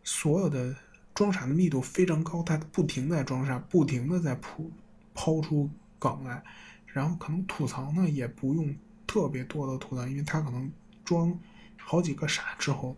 [0.03, 0.75] 所有的
[1.15, 4.73] 装傻的密度非常高，他不停在装傻，不停的在铺
[5.13, 5.69] 抛出
[5.99, 6.43] 梗来，
[6.87, 8.75] 然后可能吐槽呢也不用
[9.07, 10.73] 特别多的吐槽，因为他可能
[11.05, 11.39] 装
[11.77, 12.97] 好几个傻之后，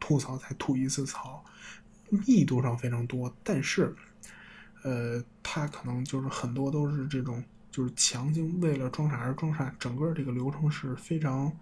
[0.00, 1.44] 吐槽才吐一次槽，
[2.08, 3.94] 密度上非常多，但是，
[4.82, 7.42] 呃，他可能就是很多都是这种。
[7.68, 11.54] 就是强行为了装傻而装傻，整个这个流程是非常，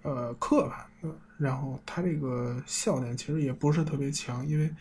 [0.00, 1.14] 呃，刻板的。
[1.36, 4.74] 然后他这个笑点其实也不是特别强，因为，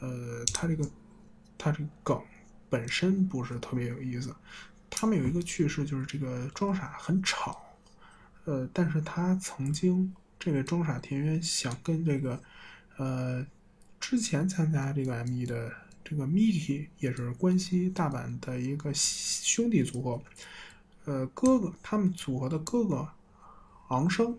[0.00, 0.90] 呃，他这个
[1.58, 2.18] 他这个梗
[2.70, 4.34] 本身不是特别有意思。
[4.88, 7.60] 他们有一个趣事，就是这个装傻很吵，
[8.46, 12.42] 呃，但是他曾经这位装傻田园想跟这个，
[12.96, 13.46] 呃，
[14.00, 15.72] 之前参加这个 M.E 的。
[16.04, 20.22] 这个 Miki 也是关西大阪的一个兄弟组合，
[21.04, 23.06] 呃，哥哥他们组合的哥哥
[23.88, 24.34] 昂生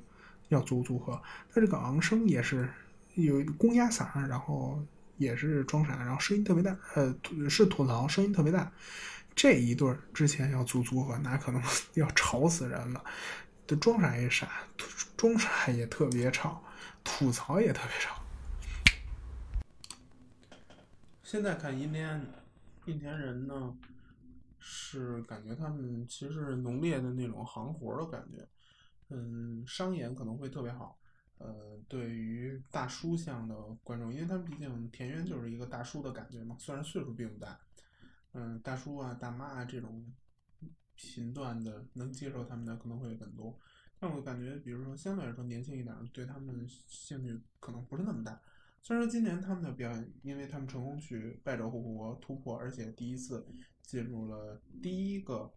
[0.48, 1.22] 要组组合，
[1.54, 2.68] 他这个昂生也是
[3.14, 4.84] 有公鸭嗓，然后
[5.18, 7.16] 也是装傻，然后声音特别大，呃，
[7.48, 8.72] 是吐槽，声音特别大。
[9.36, 11.62] 这一对之前要组组合，那可能
[11.94, 13.04] 要吵死人了。
[13.68, 14.50] 这装傻也傻，
[15.16, 16.64] 装傻也特别吵，
[17.04, 18.20] 吐槽也特别吵。
[21.30, 22.26] 现在看印第安
[22.86, 23.78] 印第安人呢，
[24.58, 28.50] 是感觉他们其实是浓烈的那种行活的感觉，
[29.10, 30.98] 嗯，商演可能会特别好，
[31.38, 37.60] 呃，对于大叔向的观众，因为他们毕竟田园就是一个大叔的感觉嘛，虽然岁数并不大，
[38.34, 40.12] 嗯，大叔啊、大妈啊这种
[40.96, 43.56] 频段的能接受他们的可能会很多，
[44.00, 48.42] 但我感觉，比如说相对来说年轻一点，对他们兴趣可能不是那么大。
[48.82, 53.46] 虽然说今年他们的表演，因为他们成功去败者复活突破，而且第一次
[53.82, 55.54] 进入了第一个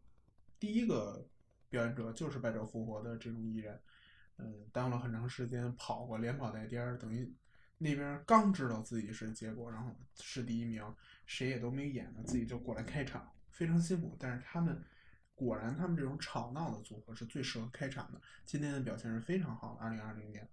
[0.58, 1.26] 第一个
[1.68, 3.80] 表演者就是败者复活的这种艺人，
[4.36, 7.32] 嗯，当了很长时间，跑过连跑带颠儿，等于
[7.78, 10.84] 那边刚知道自己是结果，然后是第一名，
[11.24, 14.14] 谁也都没演呢，自己就过来开场，非常辛苦。
[14.18, 14.82] 但是他们
[15.34, 18.20] 果然，他们这种吵闹的组合是最适合开场的。
[18.44, 20.46] 今天的表现是非常好的，二零二零年。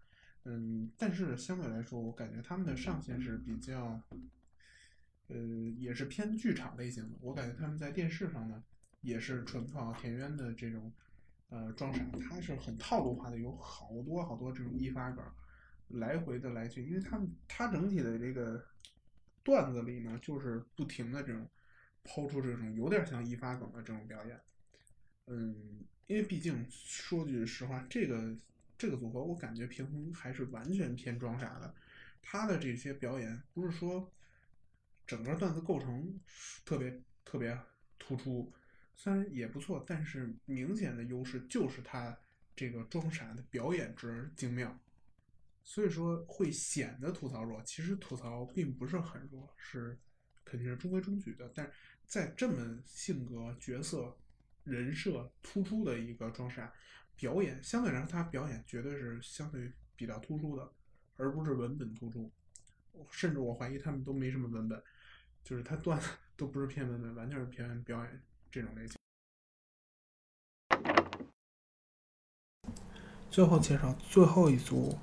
[0.52, 4.02] 嗯，但是相对来说，我感觉他们的上限是比较，
[5.28, 5.38] 呃，
[5.78, 7.16] 也是偏剧场类型的。
[7.22, 8.64] 我感觉他们在电视上呢，
[9.02, 10.92] 也是纯靠田园的这种，
[11.50, 15.24] 呃，装傻，他是很套路化的，有好多好多这种一发梗，
[15.90, 18.66] 来回的来去，因为他们他整体的这个
[19.44, 21.48] 段子里呢，就是不停的这种
[22.04, 24.42] 抛出这种有点像一发梗的这种表演。
[25.28, 28.36] 嗯，因为毕竟说句实话，这个
[28.80, 31.76] 这个组合我感觉平衡还是完全偏装傻的。
[32.22, 34.12] 他的这些表演不是说
[35.06, 36.20] 整个段子构成
[36.66, 37.56] 特别特别
[37.98, 38.52] 突出，
[38.96, 42.18] 虽然也不错，但是明显的优势就是他
[42.56, 44.80] 这个装傻的表演之精妙。
[45.62, 50.00] 所以说会显得吐槽弱，其实吐槽并不是很弱，是
[50.44, 51.52] 肯定是中规中矩的。
[51.54, 51.70] 但
[52.08, 54.18] 在这么性格、角色、
[54.64, 56.74] 人设突出的一个装傻
[57.20, 60.72] 表演，相对来说他表演绝对是相对比较突出的，
[61.18, 62.32] 而不是文本突出。
[63.12, 64.82] 甚至我怀疑他们都没什么文本，
[65.44, 66.08] 就是他段子
[66.38, 68.96] 都不是偏文本，完全是偏表演这种类型。
[73.30, 74.98] 最后介绍最后一组。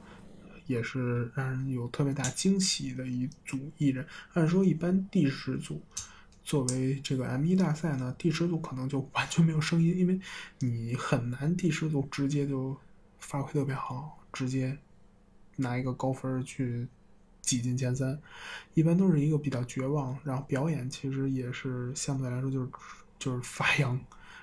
[0.67, 4.05] 也是让人有特别大惊喜的一组艺人。
[4.33, 5.81] 按说一般第十组
[6.47, 10.21] 作为这个 M1 大赛呢，第十组可能就完全没有声音，因为
[10.61, 12.77] 你很难第十组直接就
[13.19, 14.79] 发挥特别好，直接
[15.57, 16.87] 拿一个高分去
[17.43, 18.17] 挤进前三。
[18.75, 22.71] 一般都是一个比较绝望，然后表演其实也是相对来说就是
[23.19, 24.01] 就是发扬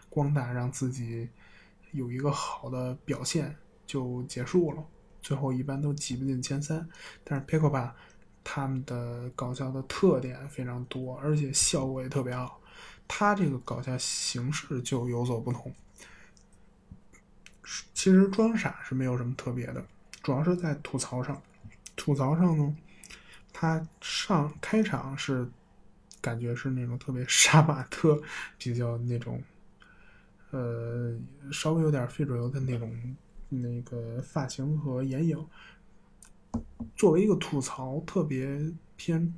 [0.09, 1.29] 光大，让自己
[1.93, 3.55] 有一个好的表现
[3.87, 4.83] 就结束了。
[5.21, 6.85] 最后一般都挤不进前三，
[7.23, 7.77] 但是 p i c o p
[8.43, 12.59] 他们的搞笑的特点非常多，而且效果也特别好。
[13.07, 15.73] 他这个搞笑形式就有所不同。
[17.93, 19.85] 其实装傻是没有什么特别的，
[20.21, 21.41] 主要是在吐槽上。
[21.95, 22.75] 吐槽上呢，
[23.51, 25.47] 他上开场是
[26.21, 28.21] 感觉是那种特别杀马特，
[28.57, 29.41] 比较那种，
[30.51, 31.17] 呃，
[31.51, 33.15] 稍微有点非主流的那种。
[33.55, 35.37] 那个发型和眼影，
[36.95, 39.33] 作为一个吐槽，特别偏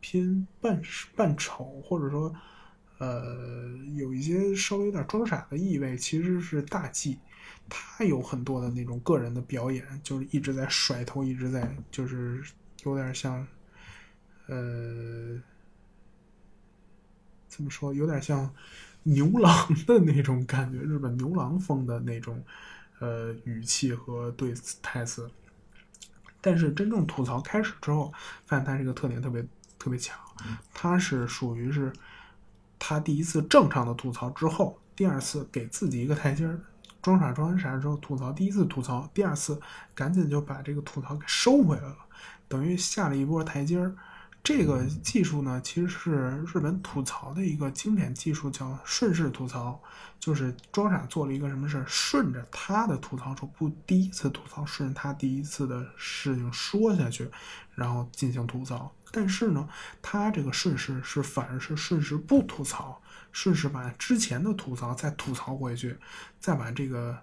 [0.00, 0.80] 偏扮
[1.16, 2.34] 扮丑，或者说，
[2.98, 7.18] 呃，有一些稍微有点装傻的意味，其实是大忌。
[7.68, 12.42] 他有很多的那种个人的表演，就是一直在甩头，一直在就是
[12.84, 13.46] 有点像，
[14.46, 15.40] 呃，
[17.48, 18.52] 怎么说，有点像
[19.04, 22.44] 牛郎的那种感觉，日本牛郎风的那种。
[22.98, 25.30] 呃，语气和对台词，
[26.40, 28.12] 但是真正吐槽开始之后，
[28.46, 29.42] 发现他这个特点特别
[29.78, 30.18] 特别强。
[30.72, 31.92] 他是属于是，
[32.78, 36.58] 他第一次正常的吐槽之后，第二次给自己一个台阶儿，
[37.02, 39.60] 装傻装完傻之后吐槽，第一次吐槽，第二次
[39.94, 41.96] 赶紧就把这个吐槽给收回来了，
[42.48, 43.94] 等于下了一波台阶儿。
[44.42, 49.80] 这个技术呢，其实是日本吐槽的一个经典技术，叫顺势吐槽。
[50.18, 57.30] 就是装傻做了一个什么事儿，顺着他的吐槽说，不第一次吐槽，顺着他第一次的事情说下去，
[57.74, 58.94] 然后进行吐槽。
[59.10, 59.66] 但是呢，
[60.02, 63.00] 他这个顺势是反而是顺势不吐槽，
[63.32, 65.96] 顺势把之前的吐槽再吐槽回去，
[66.38, 67.18] 再把这个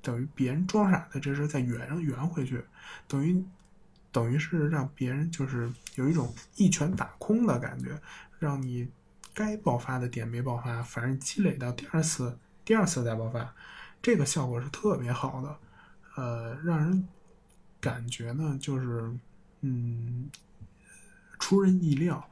[0.00, 2.64] 等于别人装傻的这事再圆上圆回去，
[3.06, 3.44] 等于。
[4.10, 8.00] 等于是让别人就是有一种一拳打空的感觉，
[8.38, 8.88] 让你
[9.34, 13.54] 该爆发的点没爆发，反正积累到第二次、第二次再爆发，
[14.00, 15.58] 这个效果是特别好的，
[16.16, 17.06] 呃，让人
[17.80, 19.14] 感觉呢就是
[19.60, 20.30] 嗯
[21.38, 22.28] 出人意料，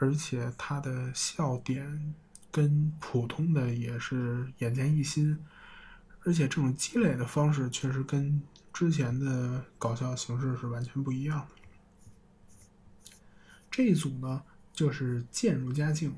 [0.00, 2.14] 而且他的笑点
[2.50, 5.38] 跟普通的也是眼见一新，
[6.24, 8.42] 而且这种积累的方式确实跟。
[8.78, 13.10] 之前的搞笑形式是完全不一样的。
[13.68, 14.40] 这一组呢，
[14.72, 16.14] 就是渐入佳境。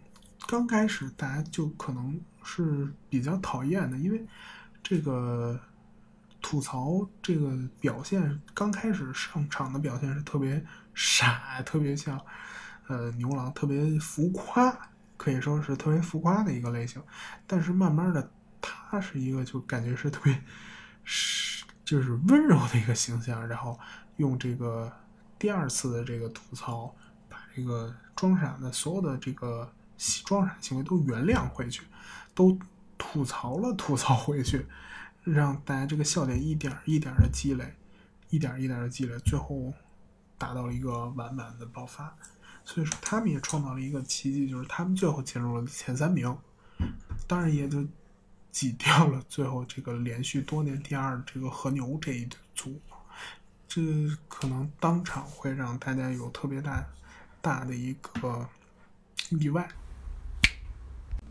[0.47, 4.27] 刚开始大家就可能是比较讨厌的，因为
[4.83, 5.59] 这个
[6.43, 10.63] 吐槽这个表现，刚开始上场的表现是特别
[10.93, 12.21] 傻，特别像
[12.89, 14.71] 呃牛郎，特别浮夸，
[15.17, 17.03] 可以说是特别浮夸的一个类型。
[17.47, 18.31] 但是慢慢的，
[18.61, 20.45] 他是一个就感觉是特别
[21.05, 21.59] 是。
[21.91, 23.77] 就是温柔的一个形象，然后
[24.19, 24.93] 用这个
[25.41, 26.95] 第二次的这个吐槽，
[27.29, 29.69] 把这个装傻的所有的这个
[30.25, 31.83] 装傻行为都原谅回去，
[32.33, 32.57] 都
[32.97, 34.65] 吐槽了吐槽回去，
[35.25, 37.75] 让大家这个笑点一点一点的积累，
[38.29, 39.73] 一点一点的积累，最后
[40.39, 42.17] 达到了一个完满的爆发。
[42.65, 46.39] 所以说，他们也创造了一个奇迹，就是他们最后进入了前三名，
[47.27, 47.85] 当然也就。
[48.51, 52.81] 挤 掉了最后这个连续多年第二这个和牛这一组，
[53.69, 53.81] 这
[54.29, 56.87] 可能当场会让大家有特别大
[57.41, 58.49] 大的一个
[59.31, 59.69] 意外。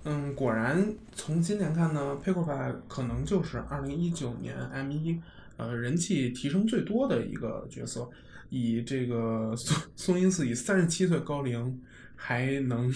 [0.05, 5.21] 嗯，果然从今年看呢 p i c o f a 可能就是二零一九年 M 一
[5.57, 8.09] 呃人气提升最多的一个角色，
[8.49, 11.81] 以这个松松阴寺以三十七岁高龄
[12.15, 12.89] 还能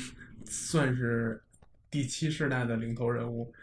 [0.46, 1.42] 算是
[1.92, 3.54] 第七世代的领头人物，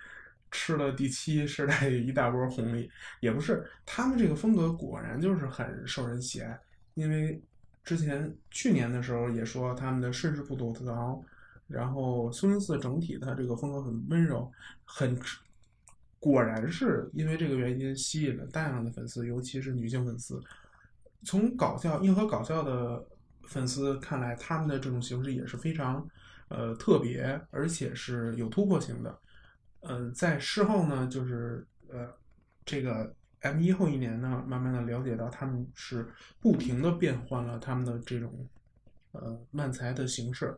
[0.51, 2.91] 吃了第七世代一大波红利，
[3.21, 6.59] 也不是他们这个风格果然就是很受人喜爱，
[6.95, 7.41] 因为
[7.85, 11.23] 之前去年的时候也说他们的顺势不躲藏，
[11.67, 14.51] 然后苏林寺整体的这个风格很温柔，
[14.85, 15.19] 很
[16.19, 20.43] 果然是因为这个原因吸引了大量的粉丝，尤其是女性粉丝。
[21.25, 23.07] 从搞笑硬核搞笑的
[23.45, 26.07] 粉丝看来，他们的这种形式也是非常
[26.49, 29.19] 呃特别，而且是有突破性的。
[29.83, 32.09] 嗯、在事后呢，就是呃
[32.65, 36.07] 这个 M 一后一年呢，慢慢的了解到他们是
[36.41, 38.47] 不停的变换了他们的这种
[39.13, 40.55] 呃漫才的形式，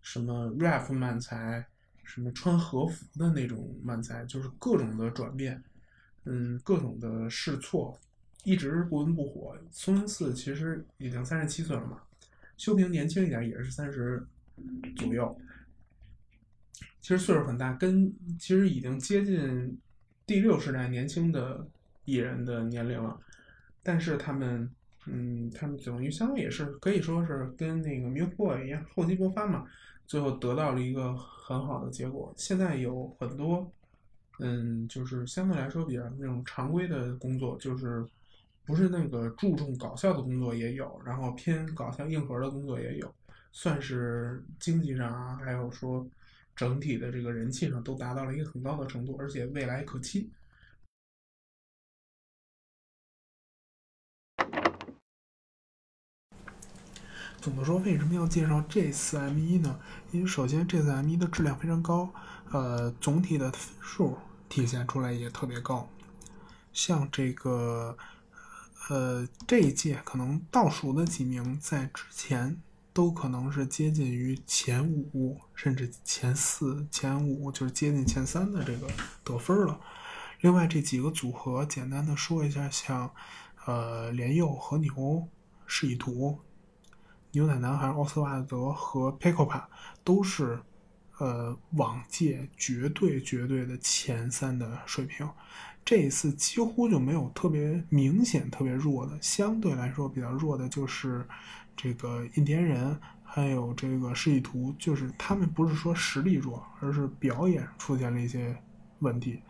[0.00, 1.66] 什么 rap 漫才，
[2.02, 5.62] 什么穿和服的那种漫才，就是各种的转变，
[6.24, 7.98] 嗯，各种的试错，
[8.44, 9.54] 一直不温不火。
[9.70, 12.00] 松恩寺其实已经三十七岁了嘛，
[12.56, 14.26] 修平年轻一点也是三十
[14.96, 15.38] 左右，
[17.00, 19.78] 其实岁数很大，跟其实已经接近
[20.26, 21.66] 第六时代年轻的
[22.04, 23.18] 艺人的年龄了，
[23.82, 24.70] 但是他们，
[25.06, 29.66] 嗯，他们等于相当于也是可以说是跟那个 Milk Boy 一样厚积薄发嘛，
[30.06, 32.32] 最后得到了一个很好的结果。
[32.36, 33.70] 现在有很多，
[34.38, 38.04] 嗯，就是相对来说比较那种常规的工作，就是
[38.64, 43.12] 不是那个注重搞笑的工作也有，然后偏搞笑硬核的工作也有，
[43.50, 46.06] 算是经济上啊，还有说
[46.54, 50.30] 整体的这个人气上都达到了一个很高的程度，而且未来可期。
[57.40, 59.80] 总的说，为什么要介绍这次 M 一呢？
[60.12, 62.14] 因为首先这次 M 一的质量非常高，
[62.52, 64.16] 呃，总体的分数
[64.48, 65.90] 体现出来也特别高。
[66.72, 67.98] 像这个，
[68.88, 72.62] 呃，这一届可能倒数的几名在之前
[72.92, 78.86] 都可能是接近于前五，甚至前四、前五，就是接近前三的这个
[79.24, 79.80] 得分了。
[80.40, 83.10] 另外这几个组合，简单的说一下，像
[83.64, 85.26] 呃莲佑和牛、
[85.66, 86.38] 示意图。
[87.30, 89.66] 牛奶男孩奥斯瓦德和佩科帕
[90.04, 90.60] 都是，
[91.18, 95.26] 呃，往届绝对绝对的前三的水平。
[95.84, 101.26] 这一次几乎就没有特别明显、特别弱的，相对来说比较弱的就是
[101.82, 108.56] 这个印第安人，还有这个示意图，就是他们不是说实力弱，而是表演出现了一些
[109.00, 109.40] 问题。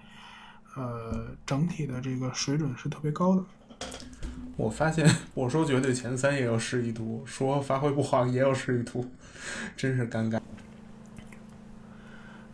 [0.75, 3.45] 呃，整体的这个水准是特别高的。
[4.57, 9.07] 我发现我说绝对前三也有示意图，说发挥不好也有示意图，
[9.77, 10.41] 真是尴尬。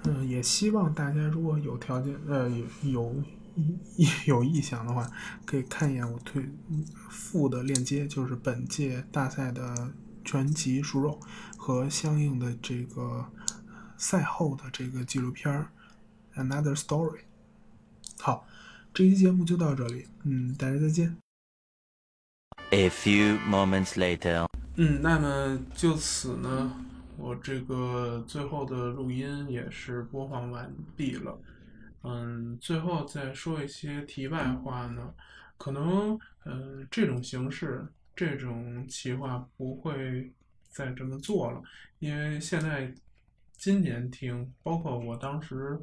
[0.02, 3.14] 嗯，也希望大家如果有条件，呃，有有
[4.26, 5.10] 有意向的话，
[5.44, 6.48] 可以看一眼我推
[7.10, 9.92] 附的链接，就是本届大赛的
[10.24, 11.18] 全集熟肉
[11.56, 13.26] 和相应的这个
[13.96, 15.70] 赛后的这个纪录片儿
[16.40, 17.18] 《Another Story》。
[18.20, 18.46] 好，
[18.92, 21.16] 这期节目就到这里，嗯，大家再见。
[22.70, 24.46] A few moments later.
[24.76, 26.72] 嗯，那么就此呢，
[27.16, 31.36] 我这个最后的录音也是播放完毕了。
[32.02, 35.12] 嗯，最后再说一些题外话呢，
[35.56, 40.32] 可能呃这种形式、这种企划不会
[40.68, 41.62] 再这么做了，
[41.98, 42.94] 因为现在
[43.56, 45.78] 今年听，包括我当时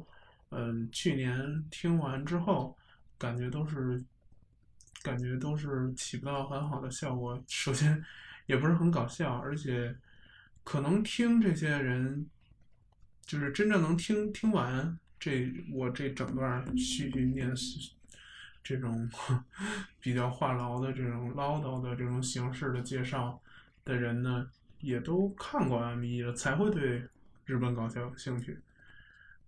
[0.50, 2.76] 嗯去年听完之后，
[3.18, 4.02] 感觉都是
[5.02, 7.38] 感觉都是起不到很好的效果。
[7.46, 8.02] 首先
[8.46, 9.94] 也不是很搞笑，而且
[10.64, 12.26] 可能听这些人，
[13.26, 17.52] 就是真正能听听完这我这整段絮絮念
[18.62, 19.08] 这种
[20.00, 23.40] 比较话痨的这种唠叨的这种形式的介绍
[23.84, 24.48] 的人呢，
[24.80, 27.02] 也都看过 M 一了，才会对
[27.44, 28.58] 日本搞笑有兴趣。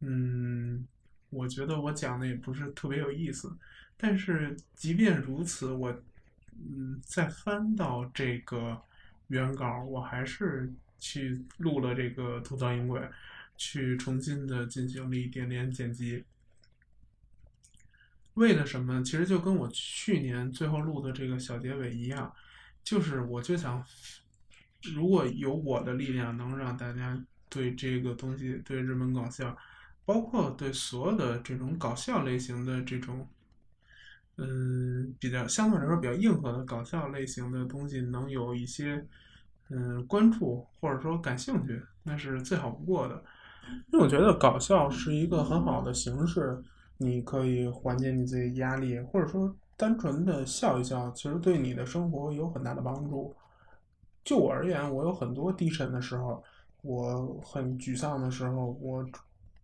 [0.01, 0.86] 嗯，
[1.31, 3.57] 我觉得我讲的也不是特别有意思，
[3.97, 5.90] 但是即便如此，我
[6.53, 8.81] 嗯再翻到这个
[9.27, 13.01] 原稿，我还是去录了这个吐槽音轨，
[13.59, 16.24] 去重新的进行了一点点剪辑。
[18.35, 19.02] 为了什么？
[19.02, 22.32] 其实就跟我去年最后录的这个小结尾一样，
[22.85, 23.85] 就是我就想，
[24.94, 29.59] 如果有我的力量能让大家对这个东西，对日本搞笑，
[30.05, 33.28] 包括对所有的这种搞笑类型的这种，
[34.36, 39.05] 嗯，比较相对来说比较硬核的搞笑类型的东西，能有一些
[39.70, 43.24] 嗯关注或者说感兴趣，那是最好不过的。
[43.93, 46.62] 因为我觉得搞笑是一个很好的形式，
[46.97, 53.35] 你可以缓解你自己压力，或者说单纯的笑一笑，其实对你的生活有很大的帮助。
[54.24, 56.43] 就我而言，我有很多低沉的时候，
[56.82, 59.05] 我很沮丧的时候，我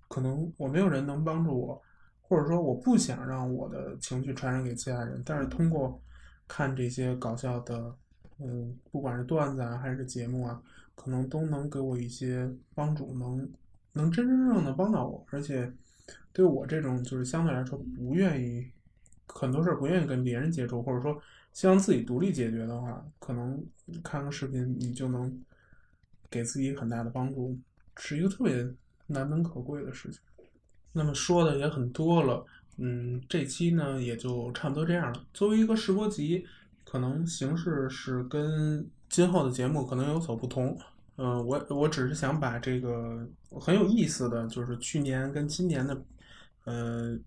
[0.09, 1.83] 可能我没有人能帮助我，
[2.23, 6.01] 或者说我不想让我的情绪传染给其他人，但是通过
[6.49, 7.95] 看这些搞笑的，
[8.39, 10.63] 嗯，不管是段子啊还是节目啊，
[10.95, 13.47] 可能都能给我一些帮助，能
[13.95, 15.73] 能真真正正的帮到我，而且
[16.33, 18.65] 对我这种就是相对来说不愿意
[19.27, 21.21] 很多事儿不愿意跟别人接触，或者说
[21.53, 23.65] 希望自己独立解决的话，可能
[24.03, 25.41] 看个视频你就能
[26.31, 27.57] 给自己很大的帮助，
[27.97, 28.69] 是一个特别
[29.07, 30.21] 难能可贵的事情。
[30.93, 32.45] 那么说的也很多了，
[32.77, 35.25] 嗯，这期呢也就差不多这样了。
[35.33, 36.45] 作为一个试播集，
[36.85, 40.77] 可能形式是跟今后的节目可能有所不同。
[41.17, 43.25] 嗯、我我只是想把这个
[43.59, 46.03] 很有意思的就是去年跟今年的，
[46.65, 47.19] 呃，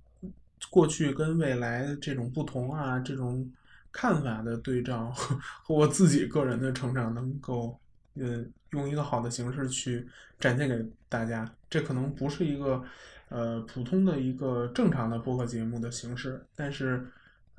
[0.69, 3.49] 过去跟未来这种不同啊，这种
[3.91, 5.11] 看法的对照
[5.63, 7.79] 和我自己个人的成长，能够
[8.15, 10.07] 呃用一个好的形式去
[10.39, 11.49] 展现给大家。
[11.69, 12.83] 这可能不是一个
[13.29, 17.05] 呃普通的一个正常的播客节目的形式，但是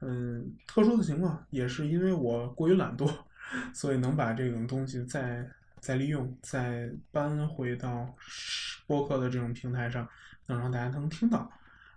[0.01, 3.11] 嗯，特殊的情况也是因为我过于懒惰，
[3.75, 5.49] 所以能把这种东西在
[5.81, 8.15] 再利用，再搬回到
[8.87, 10.09] 播客的这种平台上，
[10.47, 11.51] 能让大家能听到。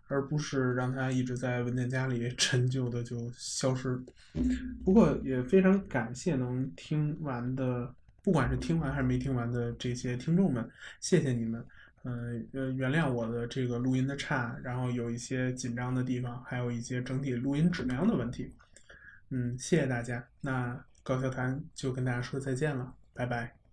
[0.08, 3.98] 而不是让它一直在文件夹里 陈旧的就消失。
[4.84, 11.66] 不过也非常感谢能听完的，不管是听完还是没听完的这些听众们，谢谢你们。
[12.04, 18.54] 嗯呃，原谅我的这个录音的差，然后有一些紧张的地方，还有一些整体录音质量的问题。
[19.30, 20.28] 嗯，谢谢大家。
[20.42, 23.61] 那高笑谈就跟大家说再见了，拜拜。